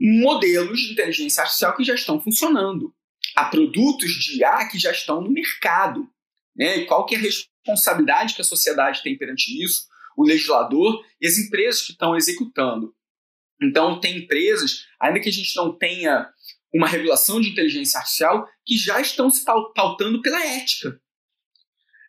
modelos 0.00 0.80
de 0.80 0.92
inteligência 0.92 1.42
artificial 1.42 1.76
que 1.76 1.84
já 1.84 1.94
estão 1.94 2.20
funcionando, 2.20 2.94
a 3.34 3.44
produtos 3.46 4.10
de 4.10 4.40
IA 4.40 4.68
que 4.68 4.78
já 4.78 4.90
estão 4.90 5.20
no 5.20 5.30
mercado. 5.30 6.08
Né? 6.54 6.78
E 6.78 6.86
qual 6.86 7.04
que 7.04 7.14
é 7.14 7.18
a 7.18 7.20
responsabilidade 7.20 8.34
que 8.34 8.40
a 8.40 8.44
sociedade 8.44 9.02
tem 9.02 9.16
perante 9.16 9.62
isso, 9.62 9.86
o 10.16 10.24
legislador 10.24 11.04
e 11.20 11.26
as 11.26 11.36
empresas 11.36 11.82
que 11.82 11.92
estão 11.92 12.16
executando. 12.16 12.94
Então, 13.62 14.00
tem 14.00 14.18
empresas, 14.18 14.86
ainda 15.00 15.20
que 15.20 15.28
a 15.28 15.32
gente 15.32 15.54
não 15.56 15.76
tenha 15.76 16.28
uma 16.76 16.88
regulação 16.88 17.40
de 17.40 17.50
inteligência 17.50 17.98
artificial 17.98 18.46
que 18.64 18.76
já 18.76 19.00
estão 19.00 19.30
se 19.30 19.44
pautando 19.44 20.20
pela 20.20 20.44
ética. 20.44 21.00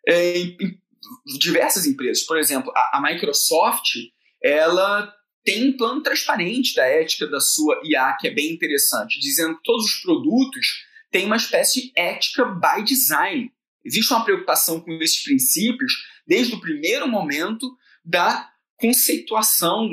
É, 0.06 0.38
em, 0.38 0.56
em 0.60 1.38
diversas 1.38 1.86
empresas, 1.86 2.24
por 2.24 2.38
exemplo, 2.38 2.72
a, 2.74 2.98
a, 2.98 3.02
Microsoft, 3.02 3.94
ela 4.42 5.12
tem 5.44 5.68
um 5.68 5.76
plano 5.76 6.02
transparente 6.02 6.74
da 6.74 6.84
ética 6.84 7.26
da 7.26 7.40
sua 7.40 7.80
IA 7.84 8.16
que 8.18 8.28
é 8.28 8.30
bem 8.30 8.52
interessante, 8.52 9.20
dizendo 9.20 9.56
que 9.56 9.62
todos 9.62 9.86
os 9.86 10.00
produtos 10.02 10.84
têm 11.10 11.26
uma 11.26 11.36
espécie 11.36 11.82
de 11.82 11.92
ética 11.96 12.44
by 12.44 12.82
design. 12.84 13.50
Existe 13.84 14.12
uma 14.12 14.24
preocupação 14.24 14.80
com 14.80 14.92
esses 15.00 15.22
princípios 15.22 15.92
desde 16.26 16.54
o 16.54 16.60
primeiro 16.60 17.08
momento 17.08 17.74
da 18.04 18.50
conceituação 18.76 19.88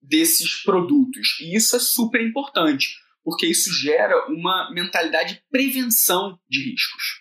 desses 0.00 0.62
produtos. 0.62 1.38
E 1.40 1.54
isso 1.54 1.76
é 1.76 1.78
super 1.78 2.22
importante 2.22 2.96
porque 3.28 3.46
isso 3.46 3.70
gera 3.74 4.26
uma 4.28 4.70
mentalidade 4.72 5.34
de 5.34 5.42
prevenção 5.50 6.40
de 6.48 6.70
riscos. 6.70 7.20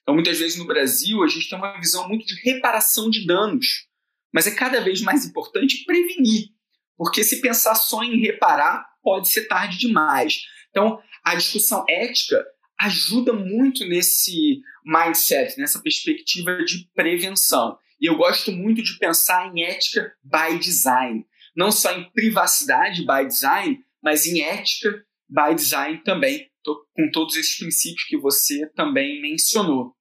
Então, 0.00 0.14
muitas 0.14 0.38
vezes 0.38 0.56
no 0.56 0.68
Brasil, 0.68 1.20
a 1.20 1.26
gente 1.26 1.48
tem 1.48 1.58
uma 1.58 1.80
visão 1.80 2.08
muito 2.08 2.24
de 2.24 2.40
reparação 2.48 3.10
de 3.10 3.26
danos, 3.26 3.88
mas 4.32 4.46
é 4.46 4.54
cada 4.54 4.80
vez 4.80 5.00
mais 5.00 5.26
importante 5.26 5.84
prevenir, 5.84 6.50
porque 6.96 7.24
se 7.24 7.40
pensar 7.40 7.74
só 7.74 8.04
em 8.04 8.20
reparar, 8.20 8.86
pode 9.02 9.30
ser 9.30 9.48
tarde 9.48 9.78
demais. 9.78 10.42
Então, 10.70 11.02
a 11.24 11.34
discussão 11.34 11.84
ética 11.88 12.46
ajuda 12.78 13.32
muito 13.32 13.84
nesse 13.88 14.60
mindset, 14.84 15.58
nessa 15.58 15.82
perspectiva 15.82 16.64
de 16.64 16.88
prevenção. 16.94 17.76
E 18.00 18.08
eu 18.08 18.16
gosto 18.16 18.52
muito 18.52 18.80
de 18.80 18.96
pensar 18.96 19.52
em 19.52 19.64
ética 19.64 20.14
by 20.22 20.56
design, 20.56 21.26
não 21.56 21.72
só 21.72 21.90
em 21.90 22.08
privacidade 22.12 23.04
by 23.04 23.26
design, 23.26 23.84
mas 24.00 24.24
em 24.24 24.40
ética 24.40 25.04
by 25.32 25.54
design 25.54 26.02
também, 26.04 26.50
com 26.64 27.10
todos 27.10 27.36
esses 27.36 27.58
princípios 27.58 28.04
que 28.04 28.16
você 28.16 28.68
também 28.74 29.20
mencionou. 29.20 29.94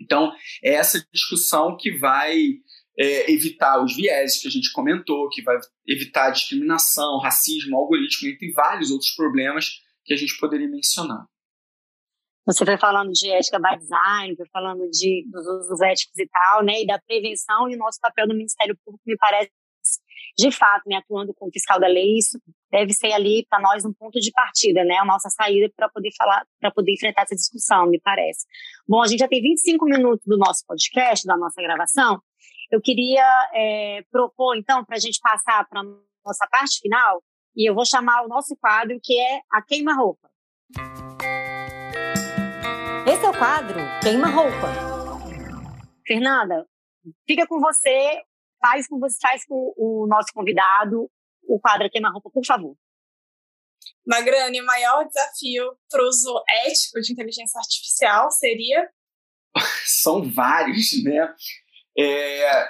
Então, 0.00 0.32
é 0.62 0.74
essa 0.74 1.04
discussão 1.12 1.76
que 1.76 1.96
vai 1.98 2.36
é, 2.96 3.30
evitar 3.32 3.82
os 3.82 3.96
vieses 3.96 4.40
que 4.40 4.48
a 4.48 4.50
gente 4.50 4.72
comentou, 4.72 5.28
que 5.30 5.42
vai 5.42 5.56
evitar 5.86 6.30
discriminação, 6.30 7.18
racismo, 7.18 7.76
algoritmo, 7.76 8.28
entre 8.28 8.52
vários 8.52 8.90
outros 8.90 9.10
problemas 9.12 9.80
que 10.04 10.14
a 10.14 10.16
gente 10.16 10.38
poderia 10.38 10.68
mencionar. 10.68 11.26
Você 12.46 12.64
foi 12.64 12.78
falando 12.78 13.10
de 13.12 13.30
ética 13.30 13.58
by 13.58 13.78
design, 13.78 14.34
foi 14.34 14.46
falando 14.50 14.88
de, 14.90 15.26
dos 15.30 15.46
usos 15.46 15.80
éticos 15.82 16.16
e 16.18 16.26
tal, 16.26 16.64
né, 16.64 16.80
e 16.82 16.86
da 16.86 16.98
prevenção, 16.98 17.68
e 17.68 17.74
o 17.74 17.78
nosso 17.78 18.00
papel 18.00 18.26
no 18.26 18.34
Ministério 18.34 18.76
Público 18.84 19.02
me 19.06 19.16
parece 19.16 19.50
de 20.38 20.52
fato, 20.52 20.84
né, 20.86 20.96
atuando 20.96 21.34
como 21.34 21.50
fiscal 21.50 21.80
da 21.80 21.88
lei, 21.88 22.16
isso 22.16 22.38
deve 22.70 22.92
ser 22.92 23.12
ali 23.12 23.44
para 23.50 23.60
nós 23.60 23.84
um 23.84 23.92
ponto 23.92 24.20
de 24.20 24.30
partida, 24.30 24.84
né, 24.84 24.96
a 24.96 25.04
nossa 25.04 25.28
saída 25.28 25.68
para 25.76 25.88
poder 25.88 26.10
falar, 26.16 26.46
para 26.60 26.70
poder 26.70 26.92
enfrentar 26.92 27.22
essa 27.22 27.34
discussão, 27.34 27.86
me 27.86 28.00
parece. 28.00 28.46
Bom, 28.86 29.02
a 29.02 29.08
gente 29.08 29.18
já 29.18 29.28
tem 29.28 29.42
25 29.42 29.84
minutos 29.86 30.24
do 30.24 30.38
nosso 30.38 30.64
podcast, 30.66 31.26
da 31.26 31.36
nossa 31.36 31.60
gravação. 31.60 32.22
Eu 32.70 32.80
queria 32.80 33.24
é, 33.52 34.04
propor, 34.12 34.56
então, 34.56 34.84
para 34.84 34.96
a 34.96 35.00
gente 35.00 35.18
passar 35.20 35.66
para 35.68 35.82
nossa 35.82 36.46
parte 36.50 36.78
final, 36.80 37.22
e 37.56 37.68
eu 37.68 37.74
vou 37.74 37.84
chamar 37.84 38.22
o 38.22 38.28
nosso 38.28 38.56
quadro, 38.56 38.96
que 39.02 39.18
é 39.18 39.40
a 39.50 39.60
queima-roupa. 39.60 40.28
Esse 43.10 43.24
é 43.24 43.28
o 43.28 43.36
quadro 43.36 43.80
Queima-Roupa. 44.02 44.68
Fernanda, 46.06 46.66
fica 47.26 47.46
com 47.46 47.58
você 47.58 48.22
faz 48.60 48.86
com 48.86 48.98
você, 48.98 49.18
faz 49.20 49.44
com 49.46 49.72
o 49.76 50.06
nosso 50.06 50.32
convidado 50.32 51.10
o 51.48 51.58
quadro 51.58 51.88
Queima-Roupa, 51.90 52.30
por 52.30 52.44
favor. 52.44 52.76
Magrani, 54.06 54.60
o 54.60 54.66
maior 54.66 55.06
desafio 55.06 55.76
para 55.90 56.02
o 56.02 56.08
uso 56.08 56.42
ético 56.66 57.00
de 57.00 57.12
inteligência 57.12 57.58
artificial 57.58 58.30
seria? 58.30 58.88
são 59.84 60.30
vários, 60.30 61.02
né? 61.02 61.34
É, 61.98 62.68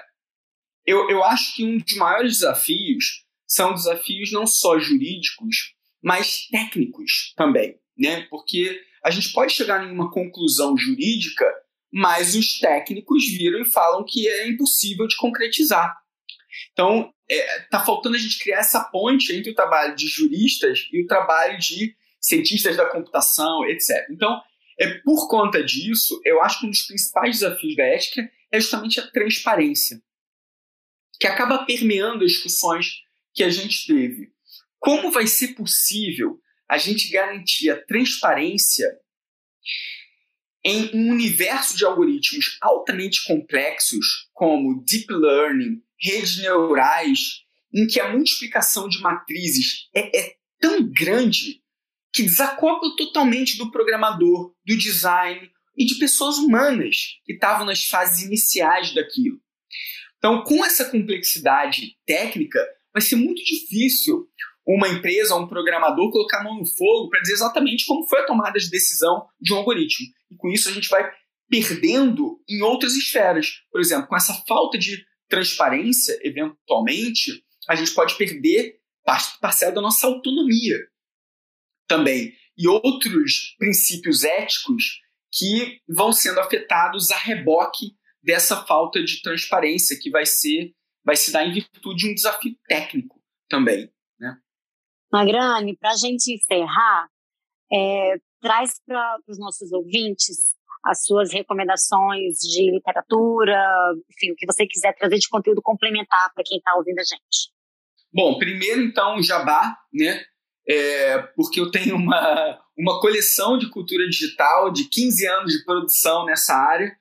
eu, 0.86 1.08
eu 1.10 1.22
acho 1.24 1.54
que 1.54 1.64
um 1.64 1.78
dos 1.78 1.94
maiores 1.96 2.38
desafios 2.38 3.24
são 3.46 3.74
desafios 3.74 4.32
não 4.32 4.46
só 4.46 4.78
jurídicos, 4.78 5.74
mas 6.02 6.46
técnicos 6.48 7.34
também, 7.36 7.80
né? 7.96 8.22
Porque 8.30 8.80
a 9.02 9.10
gente 9.10 9.32
pode 9.32 9.52
chegar 9.52 9.84
em 9.84 9.92
uma 9.92 10.10
conclusão 10.10 10.76
jurídica, 10.76 11.44
mas 11.92 12.34
os 12.34 12.58
técnicos 12.58 13.26
viram 13.26 13.60
e 13.60 13.70
falam 13.70 14.04
que 14.04 14.28
é 14.28 14.48
impossível 14.48 15.06
de 15.06 15.16
concretizar. 15.16 15.96
Então, 16.72 17.12
está 17.28 17.54
é, 17.54 17.60
tá 17.70 17.84
faltando 17.84 18.16
a 18.16 18.18
gente 18.18 18.38
criar 18.38 18.58
essa 18.58 18.84
ponte 18.84 19.32
entre 19.32 19.50
o 19.50 19.54
trabalho 19.54 19.94
de 19.94 20.06
juristas 20.06 20.88
e 20.92 21.02
o 21.02 21.06
trabalho 21.06 21.58
de 21.58 21.94
cientistas 22.20 22.76
da 22.76 22.86
computação, 22.86 23.64
etc. 23.66 24.06
Então, 24.10 24.40
é 24.78 24.94
por 24.98 25.28
conta 25.28 25.62
disso, 25.62 26.20
eu 26.24 26.42
acho 26.42 26.60
que 26.60 26.66
um 26.66 26.70
dos 26.70 26.82
principais 26.82 27.40
desafios 27.40 27.76
da 27.76 27.84
ética 27.84 28.30
é 28.50 28.60
justamente 28.60 29.00
a 29.00 29.06
transparência, 29.10 30.00
que 31.20 31.26
acaba 31.26 31.64
permeando 31.64 32.24
as 32.24 32.32
discussões 32.32 33.02
que 33.34 33.42
a 33.42 33.50
gente 33.50 33.86
teve. 33.86 34.32
Como 34.78 35.10
vai 35.10 35.26
ser 35.26 35.48
possível 35.48 36.40
a 36.68 36.78
gente 36.78 37.10
garantir 37.10 37.70
a 37.70 37.84
transparência 37.86 38.86
em 40.68 40.90
um 40.94 41.10
universo 41.10 41.76
de 41.76 41.84
algoritmos 41.84 42.58
altamente 42.60 43.24
complexos, 43.24 44.28
como 44.34 44.84
deep 44.84 45.06
learning, 45.10 45.82
redes 45.98 46.36
neurais, 46.38 47.42
em 47.72 47.86
que 47.86 47.98
a 47.98 48.12
multiplicação 48.12 48.88
de 48.88 49.00
matrizes 49.00 49.88
é, 49.94 50.18
é 50.18 50.34
tão 50.60 50.86
grande 50.90 51.62
que 52.12 52.22
desacopla 52.22 52.94
totalmente 52.96 53.56
do 53.56 53.70
programador, 53.70 54.54
do 54.66 54.76
design 54.76 55.50
e 55.76 55.86
de 55.86 55.94
pessoas 55.94 56.36
humanas 56.36 57.18
que 57.24 57.32
estavam 57.32 57.64
nas 57.64 57.84
fases 57.84 58.22
iniciais 58.22 58.92
daquilo. 58.92 59.40
Então, 60.18 60.42
com 60.42 60.64
essa 60.64 60.84
complexidade 60.84 61.96
técnica, 62.04 62.58
vai 62.92 63.00
ser 63.00 63.16
muito 63.16 63.42
difícil 63.42 64.28
uma 64.66 64.88
empresa 64.88 65.34
um 65.34 65.48
programador 65.48 66.10
colocar 66.10 66.40
a 66.40 66.44
mão 66.44 66.58
no 66.58 66.66
fogo 66.66 67.08
para 67.08 67.20
dizer 67.20 67.34
exatamente 67.34 67.86
como 67.86 68.06
foi 68.06 68.20
a 68.20 68.26
tomada 68.26 68.58
de 68.58 68.68
decisão 68.68 69.26
de 69.40 69.54
um 69.54 69.56
algoritmo. 69.56 70.06
E 70.30 70.36
com 70.36 70.48
isso 70.50 70.68
a 70.68 70.72
gente 70.72 70.88
vai 70.88 71.10
perdendo 71.48 72.42
em 72.48 72.62
outras 72.62 72.94
esferas. 72.94 73.62
Por 73.70 73.80
exemplo, 73.80 74.08
com 74.08 74.16
essa 74.16 74.34
falta 74.46 74.78
de 74.78 75.04
transparência, 75.28 76.18
eventualmente, 76.22 77.44
a 77.68 77.74
gente 77.74 77.92
pode 77.92 78.16
perder 78.16 78.80
parte 79.04 79.38
parcela 79.40 79.72
da 79.72 79.80
nossa 79.80 80.06
autonomia 80.06 80.78
também. 81.86 82.34
E 82.56 82.68
outros 82.68 83.54
princípios 83.58 84.24
éticos 84.24 85.00
que 85.32 85.80
vão 85.88 86.12
sendo 86.12 86.40
afetados 86.40 87.10
a 87.10 87.16
reboque 87.16 87.96
dessa 88.22 88.64
falta 88.64 89.02
de 89.02 89.22
transparência 89.22 89.98
que 90.00 90.10
vai 90.10 90.26
ser 90.26 90.74
vai 91.04 91.16
se 91.16 91.32
dar 91.32 91.46
em 91.46 91.52
virtude 91.52 92.04
de 92.04 92.10
um 92.10 92.14
desafio 92.14 92.54
técnico 92.66 93.22
também, 93.48 93.90
né? 94.18 94.36
Magrane, 95.10 95.74
para 95.76 95.92
a 95.92 95.96
gente 95.96 96.34
encerrar, 96.34 97.08
é, 97.72 98.16
traz 98.40 98.80
para 98.86 99.18
os 99.28 99.38
nossos 99.38 99.72
ouvintes 99.72 100.36
as 100.84 101.04
suas 101.04 101.32
recomendações 101.32 102.38
de 102.38 102.70
literatura, 102.70 103.60
enfim, 104.10 104.32
o 104.32 104.36
que 104.36 104.46
você 104.46 104.66
quiser 104.66 104.94
trazer 104.94 105.18
de 105.18 105.28
conteúdo 105.28 105.60
complementar 105.62 106.32
para 106.32 106.44
quem 106.46 106.58
está 106.58 106.74
ouvindo 106.76 106.98
a 106.98 107.02
gente. 107.02 107.52
Bom, 108.12 108.38
primeiro 108.38 108.82
então 108.82 109.22
Jabá, 109.22 109.76
né? 109.92 110.22
É, 110.70 111.18
porque 111.34 111.60
eu 111.60 111.70
tenho 111.70 111.96
uma, 111.96 112.58
uma 112.76 113.00
coleção 113.00 113.56
de 113.58 113.70
cultura 113.70 114.06
digital 114.06 114.70
de 114.70 114.84
15 114.84 115.26
anos 115.26 115.52
de 115.52 115.64
produção 115.64 116.26
nessa 116.26 116.54
área 116.54 116.94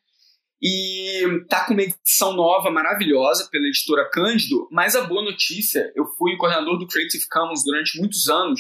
e 0.61 1.21
tá 1.49 1.65
com 1.65 1.73
uma 1.73 1.83
edição 1.83 2.33
nova 2.33 2.71
maravilhosa 2.71 3.47
pela 3.51 3.67
editora 3.67 4.09
Cândido, 4.09 4.67
mas 4.71 4.95
a 4.95 5.03
boa 5.03 5.21
notícia, 5.21 5.91
eu 5.95 6.05
fui 6.17 6.35
coordenador 6.37 6.79
do 6.79 6.87
Creative 6.87 7.27
Commons 7.29 7.63
durante 7.63 7.99
muitos 7.99 8.27
anos, 8.27 8.59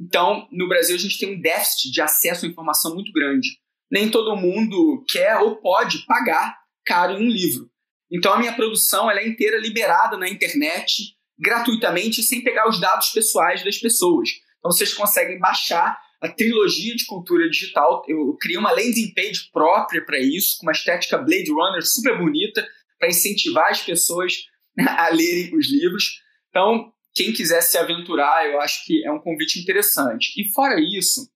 então 0.00 0.48
no 0.50 0.68
Brasil 0.68 0.96
a 0.96 0.98
gente 0.98 1.18
tem 1.18 1.34
um 1.34 1.40
déficit 1.40 1.90
de 1.90 2.00
acesso 2.00 2.44
à 2.44 2.48
informação 2.48 2.94
muito 2.94 3.12
grande 3.12 3.48
nem 3.90 4.10
todo 4.10 4.36
mundo 4.36 5.04
quer 5.08 5.38
ou 5.38 5.56
pode 5.56 6.04
pagar 6.06 6.56
caro 6.84 7.14
em 7.14 7.26
um 7.26 7.30
livro. 7.30 7.70
Então 8.10 8.32
a 8.32 8.38
minha 8.38 8.54
produção 8.54 9.10
ela 9.10 9.20
é 9.20 9.28
inteira 9.28 9.58
liberada 9.58 10.16
na 10.16 10.28
internet, 10.28 11.14
gratuitamente, 11.38 12.22
sem 12.22 12.42
pegar 12.42 12.68
os 12.68 12.80
dados 12.80 13.08
pessoais 13.10 13.64
das 13.64 13.78
pessoas. 13.78 14.30
Então 14.58 14.70
vocês 14.70 14.94
conseguem 14.94 15.38
baixar 15.38 15.98
a 16.20 16.28
trilogia 16.28 16.94
de 16.94 17.04
cultura 17.06 17.48
digital. 17.48 18.04
Eu 18.08 18.36
criei 18.40 18.58
uma 18.58 18.70
landing 18.70 19.12
page 19.14 19.50
própria 19.52 20.04
para 20.04 20.18
isso, 20.18 20.56
com 20.58 20.66
uma 20.66 20.72
estética 20.72 21.18
Blade 21.18 21.50
Runner 21.50 21.82
super 21.82 22.18
bonita, 22.18 22.66
para 22.98 23.08
incentivar 23.08 23.70
as 23.70 23.82
pessoas 23.82 24.34
a 24.78 25.08
lerem 25.10 25.54
os 25.56 25.70
livros. 25.70 26.22
Então, 26.48 26.92
quem 27.16 27.32
quiser 27.32 27.62
se 27.62 27.78
aventurar, 27.78 28.46
eu 28.46 28.60
acho 28.60 28.84
que 28.84 29.02
é 29.02 29.10
um 29.10 29.18
convite 29.18 29.58
interessante. 29.58 30.38
E 30.38 30.52
fora 30.52 30.78
isso, 30.78 31.26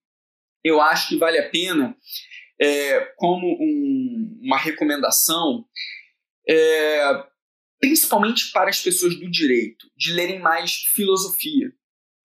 eu 0.63 0.79
acho 0.79 1.09
que 1.09 1.17
vale 1.17 1.39
a 1.39 1.49
pena 1.49 1.97
é, 2.61 2.99
como 3.15 3.47
um, 3.47 4.39
uma 4.43 4.59
recomendação, 4.59 5.65
é, 6.47 7.23
principalmente 7.79 8.51
para 8.51 8.69
as 8.69 8.79
pessoas 8.79 9.15
do 9.15 9.29
direito, 9.29 9.87
de 9.97 10.13
lerem 10.13 10.39
mais 10.39 10.83
filosofia. 10.93 11.73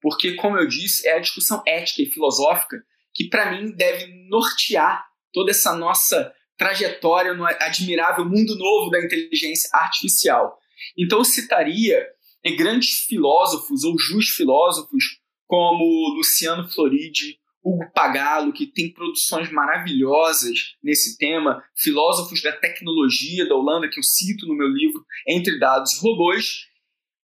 Porque, 0.03 0.35
como 0.35 0.59
eu 0.59 0.69
disse, 0.69 1.09
é 1.09 1.15
a 1.15 1.21
discussão 1.21 1.63
ética 1.67 2.03
e 2.03 2.11
filosófica 2.11 2.77
que, 3.15 3.31
para 3.31 3.53
mim, 3.53 3.73
deve 3.75 4.29
nortear 4.29 5.03
toda 5.33 5.51
essa 5.51 5.75
nossa 5.75 6.31
trajetória 6.59 7.33
no 7.33 7.47
admirável 7.47 8.27
mundo 8.27 8.55
novo 8.55 8.91
da 8.91 9.03
inteligência 9.03 9.71
artificial. 9.73 10.59
Então, 10.99 11.21
eu 11.21 11.25
citaria 11.25 12.07
grandes 12.55 13.01
filósofos 13.07 13.83
ou 13.83 13.99
justos 13.99 14.37
filósofos 14.37 15.21
como 15.47 16.15
Luciano 16.15 16.69
Floridi, 16.69 17.39
Hugo 17.63 17.91
Pagalo, 17.93 18.53
que 18.53 18.67
tem 18.67 18.93
produções 18.93 19.51
maravilhosas 19.51 20.77
nesse 20.81 21.19
tema, 21.19 21.65
filósofos 21.75 22.41
da 22.41 22.53
tecnologia 22.53 23.49
da 23.49 23.57
Holanda, 23.57 23.89
que 23.89 23.99
eu 23.99 24.05
cito 24.05 24.47
no 24.47 24.55
meu 24.55 24.69
livro 24.69 25.05
Entre 25.27 25.59
Dados 25.59 25.95
e 25.95 26.01
Robôs, 26.01 26.69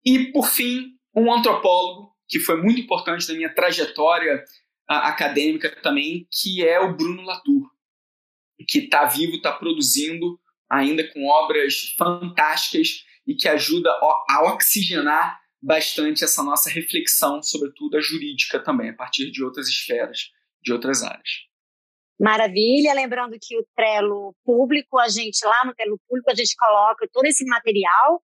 e, 0.04 0.32
por 0.32 0.48
fim, 0.48 0.94
um 1.14 1.32
antropólogo, 1.32 2.12
que 2.28 2.40
foi 2.40 2.60
muito 2.60 2.80
importante 2.80 3.28
na 3.28 3.34
minha 3.34 3.54
trajetória 3.54 4.44
acadêmica 4.88 5.70
também, 5.82 6.26
que 6.30 6.64
é 6.64 6.80
o 6.80 6.96
Bruno 6.96 7.22
Latour, 7.22 7.70
que 8.68 8.80
está 8.80 9.06
vivo, 9.06 9.36
está 9.36 9.52
produzindo 9.52 10.38
ainda 10.68 11.06
com 11.12 11.26
obras 11.26 11.94
fantásticas 11.96 13.04
e 13.26 13.34
que 13.34 13.48
ajuda 13.48 13.90
a 14.28 14.52
oxigenar 14.54 15.40
bastante 15.62 16.22
essa 16.22 16.42
nossa 16.42 16.68
reflexão, 16.68 17.42
sobretudo 17.42 17.96
a 17.96 18.00
jurídica 18.00 18.62
também, 18.62 18.90
a 18.90 18.94
partir 18.94 19.30
de 19.30 19.42
outras 19.42 19.66
esferas, 19.66 20.30
de 20.62 20.72
outras 20.72 21.02
áreas. 21.02 21.44
Maravilha, 22.20 22.94
lembrando 22.94 23.36
que 23.40 23.58
o 23.58 23.66
Trello 23.74 24.34
público, 24.44 24.98
a 24.98 25.08
gente 25.08 25.44
lá 25.44 25.64
no 25.64 25.74
Trello 25.74 25.98
público, 26.06 26.30
a 26.30 26.34
gente 26.34 26.54
coloca 26.56 27.08
todo 27.12 27.24
esse 27.24 27.44
material 27.44 28.22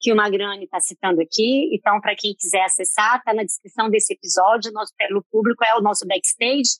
que 0.00 0.12
o 0.12 0.16
Magrani 0.16 0.64
está 0.64 0.80
citando 0.80 1.20
aqui. 1.20 1.70
Então, 1.74 2.00
para 2.00 2.16
quem 2.16 2.34
quiser 2.34 2.64
acessar, 2.64 3.18
está 3.18 3.34
na 3.34 3.44
descrição 3.44 3.90
desse 3.90 4.14
episódio. 4.14 4.72
Nosso 4.72 4.92
Trello 4.96 5.24
público 5.30 5.64
é 5.64 5.74
o 5.76 5.82
nosso 5.82 6.06
backstage. 6.06 6.78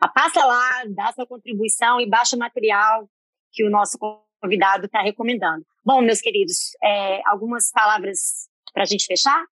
Ah, 0.00 0.08
passa 0.08 0.44
lá, 0.44 0.84
dá 0.88 1.12
sua 1.12 1.26
contribuição 1.26 2.00
e 2.00 2.08
baixa 2.08 2.34
o 2.34 2.38
material 2.38 3.08
que 3.52 3.64
o 3.64 3.70
nosso 3.70 3.96
convidado 4.40 4.86
está 4.86 5.02
recomendando. 5.02 5.64
Bom, 5.84 6.00
meus 6.00 6.20
queridos, 6.20 6.76
é, 6.82 7.20
algumas 7.26 7.70
palavras 7.72 8.48
para 8.72 8.84
a 8.84 8.86
gente 8.86 9.04
fechar? 9.04 9.44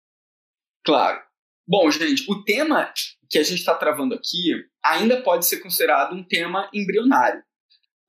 Claro. 0.85 1.21
Bom, 1.67 1.91
gente, 1.91 2.29
o 2.31 2.43
tema 2.43 2.91
que 3.29 3.37
a 3.37 3.43
gente 3.43 3.59
está 3.59 3.75
travando 3.75 4.15
aqui 4.15 4.53
ainda 4.83 5.21
pode 5.21 5.45
ser 5.45 5.59
considerado 5.59 6.15
um 6.15 6.23
tema 6.23 6.69
embrionário. 6.73 7.43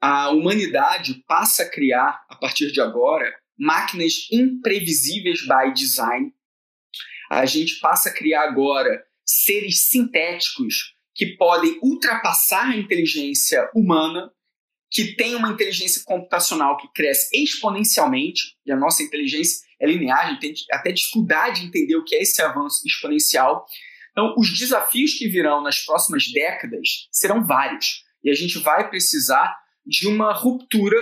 A 0.01 0.31
humanidade 0.31 1.23
passa 1.27 1.65
a 1.65 1.71
criar, 1.71 2.25
a 2.29 2.37
partir 2.37 2.71
de 2.73 2.81
agora, 2.81 3.33
máquinas 3.59 4.29
imprevisíveis 4.31 5.41
by 5.47 5.73
design. 5.75 6.33
A 7.31 7.45
gente 7.45 7.79
passa 7.81 8.09
a 8.09 8.15
criar 8.15 8.49
agora 8.49 9.05
seres 9.25 9.89
sintéticos 9.89 10.95
que 11.15 11.37
podem 11.37 11.79
ultrapassar 11.83 12.71
a 12.71 12.77
inteligência 12.77 13.69
humana, 13.75 14.33
que 14.93 15.17
tem 15.17 15.35
uma 15.35 15.49
inteligência 15.49 16.03
computacional 16.05 16.77
que 16.77 16.87
cresce 16.93 17.35
exponencialmente, 17.35 18.59
e 18.67 18.71
a 18.71 18.77
nossa 18.77 19.03
inteligência 19.03 19.67
é 19.81 19.87
linear, 19.87 20.27
a 20.27 20.31
gente 20.31 20.41
tem 20.41 20.55
até 20.71 20.93
dificuldade 20.93 21.63
de 21.63 21.67
entender 21.67 21.97
o 21.97 22.05
que 22.05 22.15
é 22.15 22.21
esse 22.21 22.43
avanço 22.43 22.87
exponencial. 22.87 23.65
Então, 24.11 24.35
os 24.37 24.57
desafios 24.57 25.15
que 25.15 25.29
virão 25.29 25.63
nas 25.63 25.81
próximas 25.81 26.31
décadas 26.31 27.09
serão 27.11 27.47
vários. 27.47 28.05
E 28.23 28.31
a 28.31 28.35
gente 28.35 28.59
vai 28.59 28.89
precisar 28.91 29.57
de 29.87 30.07
uma 30.07 30.35
ruptura 30.35 30.97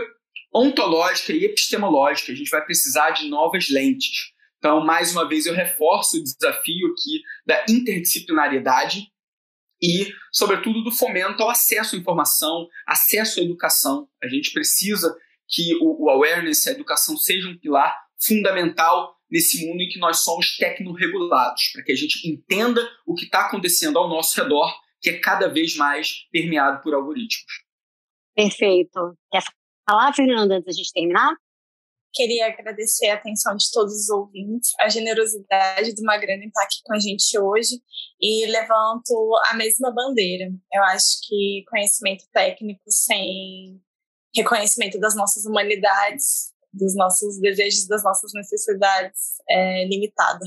ontológica 0.54 1.32
e 1.32 1.44
epistemológica. 1.44 2.30
A 2.30 2.34
gente 2.34 2.50
vai 2.50 2.64
precisar 2.64 3.10
de 3.10 3.28
novas 3.28 3.68
lentes. 3.68 4.32
Então, 4.58 4.84
mais 4.84 5.12
uma 5.12 5.28
vez, 5.28 5.46
eu 5.46 5.54
reforço 5.54 6.16
o 6.16 6.22
desafio 6.22 6.86
aqui 6.92 7.22
da 7.44 7.64
interdisciplinariedade 7.68 9.08
e, 9.82 10.12
sobretudo, 10.30 10.82
do 10.82 10.92
fomento 10.92 11.42
ao 11.42 11.50
acesso 11.50 11.96
à 11.96 11.98
informação, 11.98 12.68
acesso 12.86 13.40
à 13.40 13.42
educação. 13.42 14.08
A 14.22 14.28
gente 14.28 14.52
precisa 14.52 15.16
que 15.48 15.74
o, 15.80 16.04
o 16.04 16.10
awareness, 16.10 16.66
a 16.66 16.72
educação, 16.72 17.16
seja 17.16 17.48
um 17.48 17.58
pilar 17.58 17.94
fundamental 18.18 19.16
nesse 19.30 19.66
mundo 19.66 19.80
em 19.80 19.88
que 19.88 19.98
nós 19.98 20.18
somos 20.18 20.56
tecnorregulados, 20.56 21.68
para 21.72 21.82
que 21.82 21.92
a 21.92 21.96
gente 21.96 22.28
entenda 22.28 22.86
o 23.06 23.14
que 23.14 23.24
está 23.24 23.46
acontecendo 23.46 23.98
ao 23.98 24.08
nosso 24.08 24.40
redor, 24.40 24.72
que 25.00 25.10
é 25.10 25.18
cada 25.18 25.48
vez 25.48 25.76
mais 25.76 26.28
permeado 26.30 26.82
por 26.82 26.94
algoritmos. 26.94 27.64
Perfeito. 28.34 29.16
Quer 29.30 29.42
falar, 29.88 30.12
Fernanda, 30.12 30.56
antes 30.56 30.66
da 30.66 30.72
gente 30.72 30.92
terminar? 30.92 31.32
Queria 32.12 32.48
agradecer 32.48 33.08
a 33.08 33.14
atenção 33.14 33.56
de 33.56 33.70
todos 33.72 33.94
os 33.94 34.08
ouvintes, 34.10 34.72
a 34.80 34.88
generosidade 34.88 35.94
do 35.94 36.02
Magrana 36.02 36.44
estar 36.44 36.64
aqui 36.64 36.80
com 36.84 36.94
a 36.94 36.98
gente 36.98 37.38
hoje 37.38 37.80
e 38.20 38.46
levanto 38.46 39.40
a 39.48 39.54
mesma 39.54 39.92
bandeira. 39.92 40.50
Eu 40.72 40.82
acho 40.84 41.20
que 41.28 41.64
conhecimento 41.68 42.24
técnico 42.32 42.82
sem 42.88 43.80
reconhecimento 44.34 44.98
das 44.98 45.14
nossas 45.14 45.44
humanidades, 45.44 46.52
dos 46.72 46.94
nossos 46.96 47.40
desejos, 47.40 47.86
das 47.86 48.02
nossas 48.02 48.32
necessidades 48.32 49.36
é 49.48 49.86
limitada. 49.86 50.44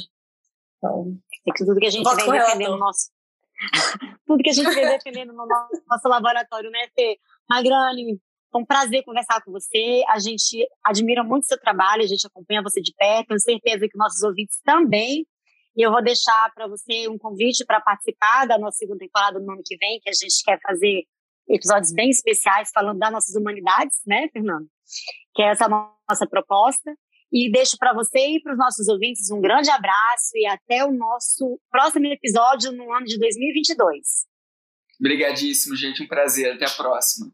Então, 0.77 1.17
é 1.47 1.51
que 1.51 1.65
tudo 1.65 1.79
que 1.79 1.87
a 1.87 1.89
gente 1.89 2.03
vem 2.03 2.31
defendendo 2.31 2.71
no 2.71 2.77
nosso 2.77 3.11
tudo 4.25 4.43
que 4.43 4.49
a 4.49 4.53
gente 4.53 4.73
vem 4.73 4.85
defendendo 4.85 5.33
no 5.33 5.45
nosso 5.45 6.07
laboratório, 6.07 6.69
né, 6.69 6.87
Fê? 6.95 7.17
Magrani, 7.49 8.19
foi 8.53 8.61
um 8.61 8.65
prazer 8.65 9.03
conversar 9.03 9.41
com 9.41 9.51
você. 9.51 10.03
A 10.09 10.19
gente 10.19 10.63
admira 10.85 11.23
muito 11.23 11.47
seu 11.47 11.59
trabalho, 11.59 12.03
a 12.03 12.07
gente 12.07 12.27
acompanha 12.27 12.61
você 12.61 12.79
de 12.79 12.93
perto. 12.95 13.29
Tenho 13.29 13.39
certeza 13.39 13.87
que 13.89 13.97
nossos 13.97 14.21
ouvintes 14.21 14.61
também. 14.63 15.25
E 15.75 15.81
eu 15.81 15.91
vou 15.91 16.03
deixar 16.03 16.51
para 16.53 16.67
você 16.67 17.07
um 17.09 17.17
convite 17.17 17.65
para 17.65 17.81
participar 17.81 18.45
da 18.45 18.59
nossa 18.59 18.77
segunda 18.77 18.99
temporada 18.99 19.39
no 19.39 19.51
ano 19.51 19.61
que 19.65 19.75
vem, 19.77 19.99
que 19.99 20.09
a 20.09 20.13
gente 20.13 20.43
quer 20.45 20.59
fazer 20.61 21.03
episódios 21.49 21.91
bem 21.91 22.11
especiais 22.11 22.69
falando 22.71 22.99
das 22.99 23.11
nossas 23.11 23.35
humanidades, 23.35 23.97
né, 24.05 24.29
Fernando? 24.31 24.67
Que 25.33 25.41
é 25.41 25.47
essa 25.47 25.67
nossa 25.67 26.27
proposta. 26.29 26.93
E 27.31 27.51
deixo 27.51 27.75
para 27.79 27.91
você 27.91 28.19
e 28.19 28.41
para 28.43 28.53
os 28.53 28.59
nossos 28.59 28.87
ouvintes 28.87 29.31
um 29.31 29.41
grande 29.41 29.71
abraço 29.71 30.31
e 30.35 30.45
até 30.45 30.85
o 30.85 30.91
nosso 30.91 31.59
próximo 31.71 32.05
episódio 32.05 32.71
no 32.71 32.93
ano 32.93 33.07
de 33.07 33.17
2022. 33.17 34.27
Obrigadíssimo, 34.99 35.75
gente. 35.75 36.03
Um 36.03 36.07
prazer. 36.07 36.53
Até 36.53 36.65
a 36.65 36.69
próxima. 36.69 37.33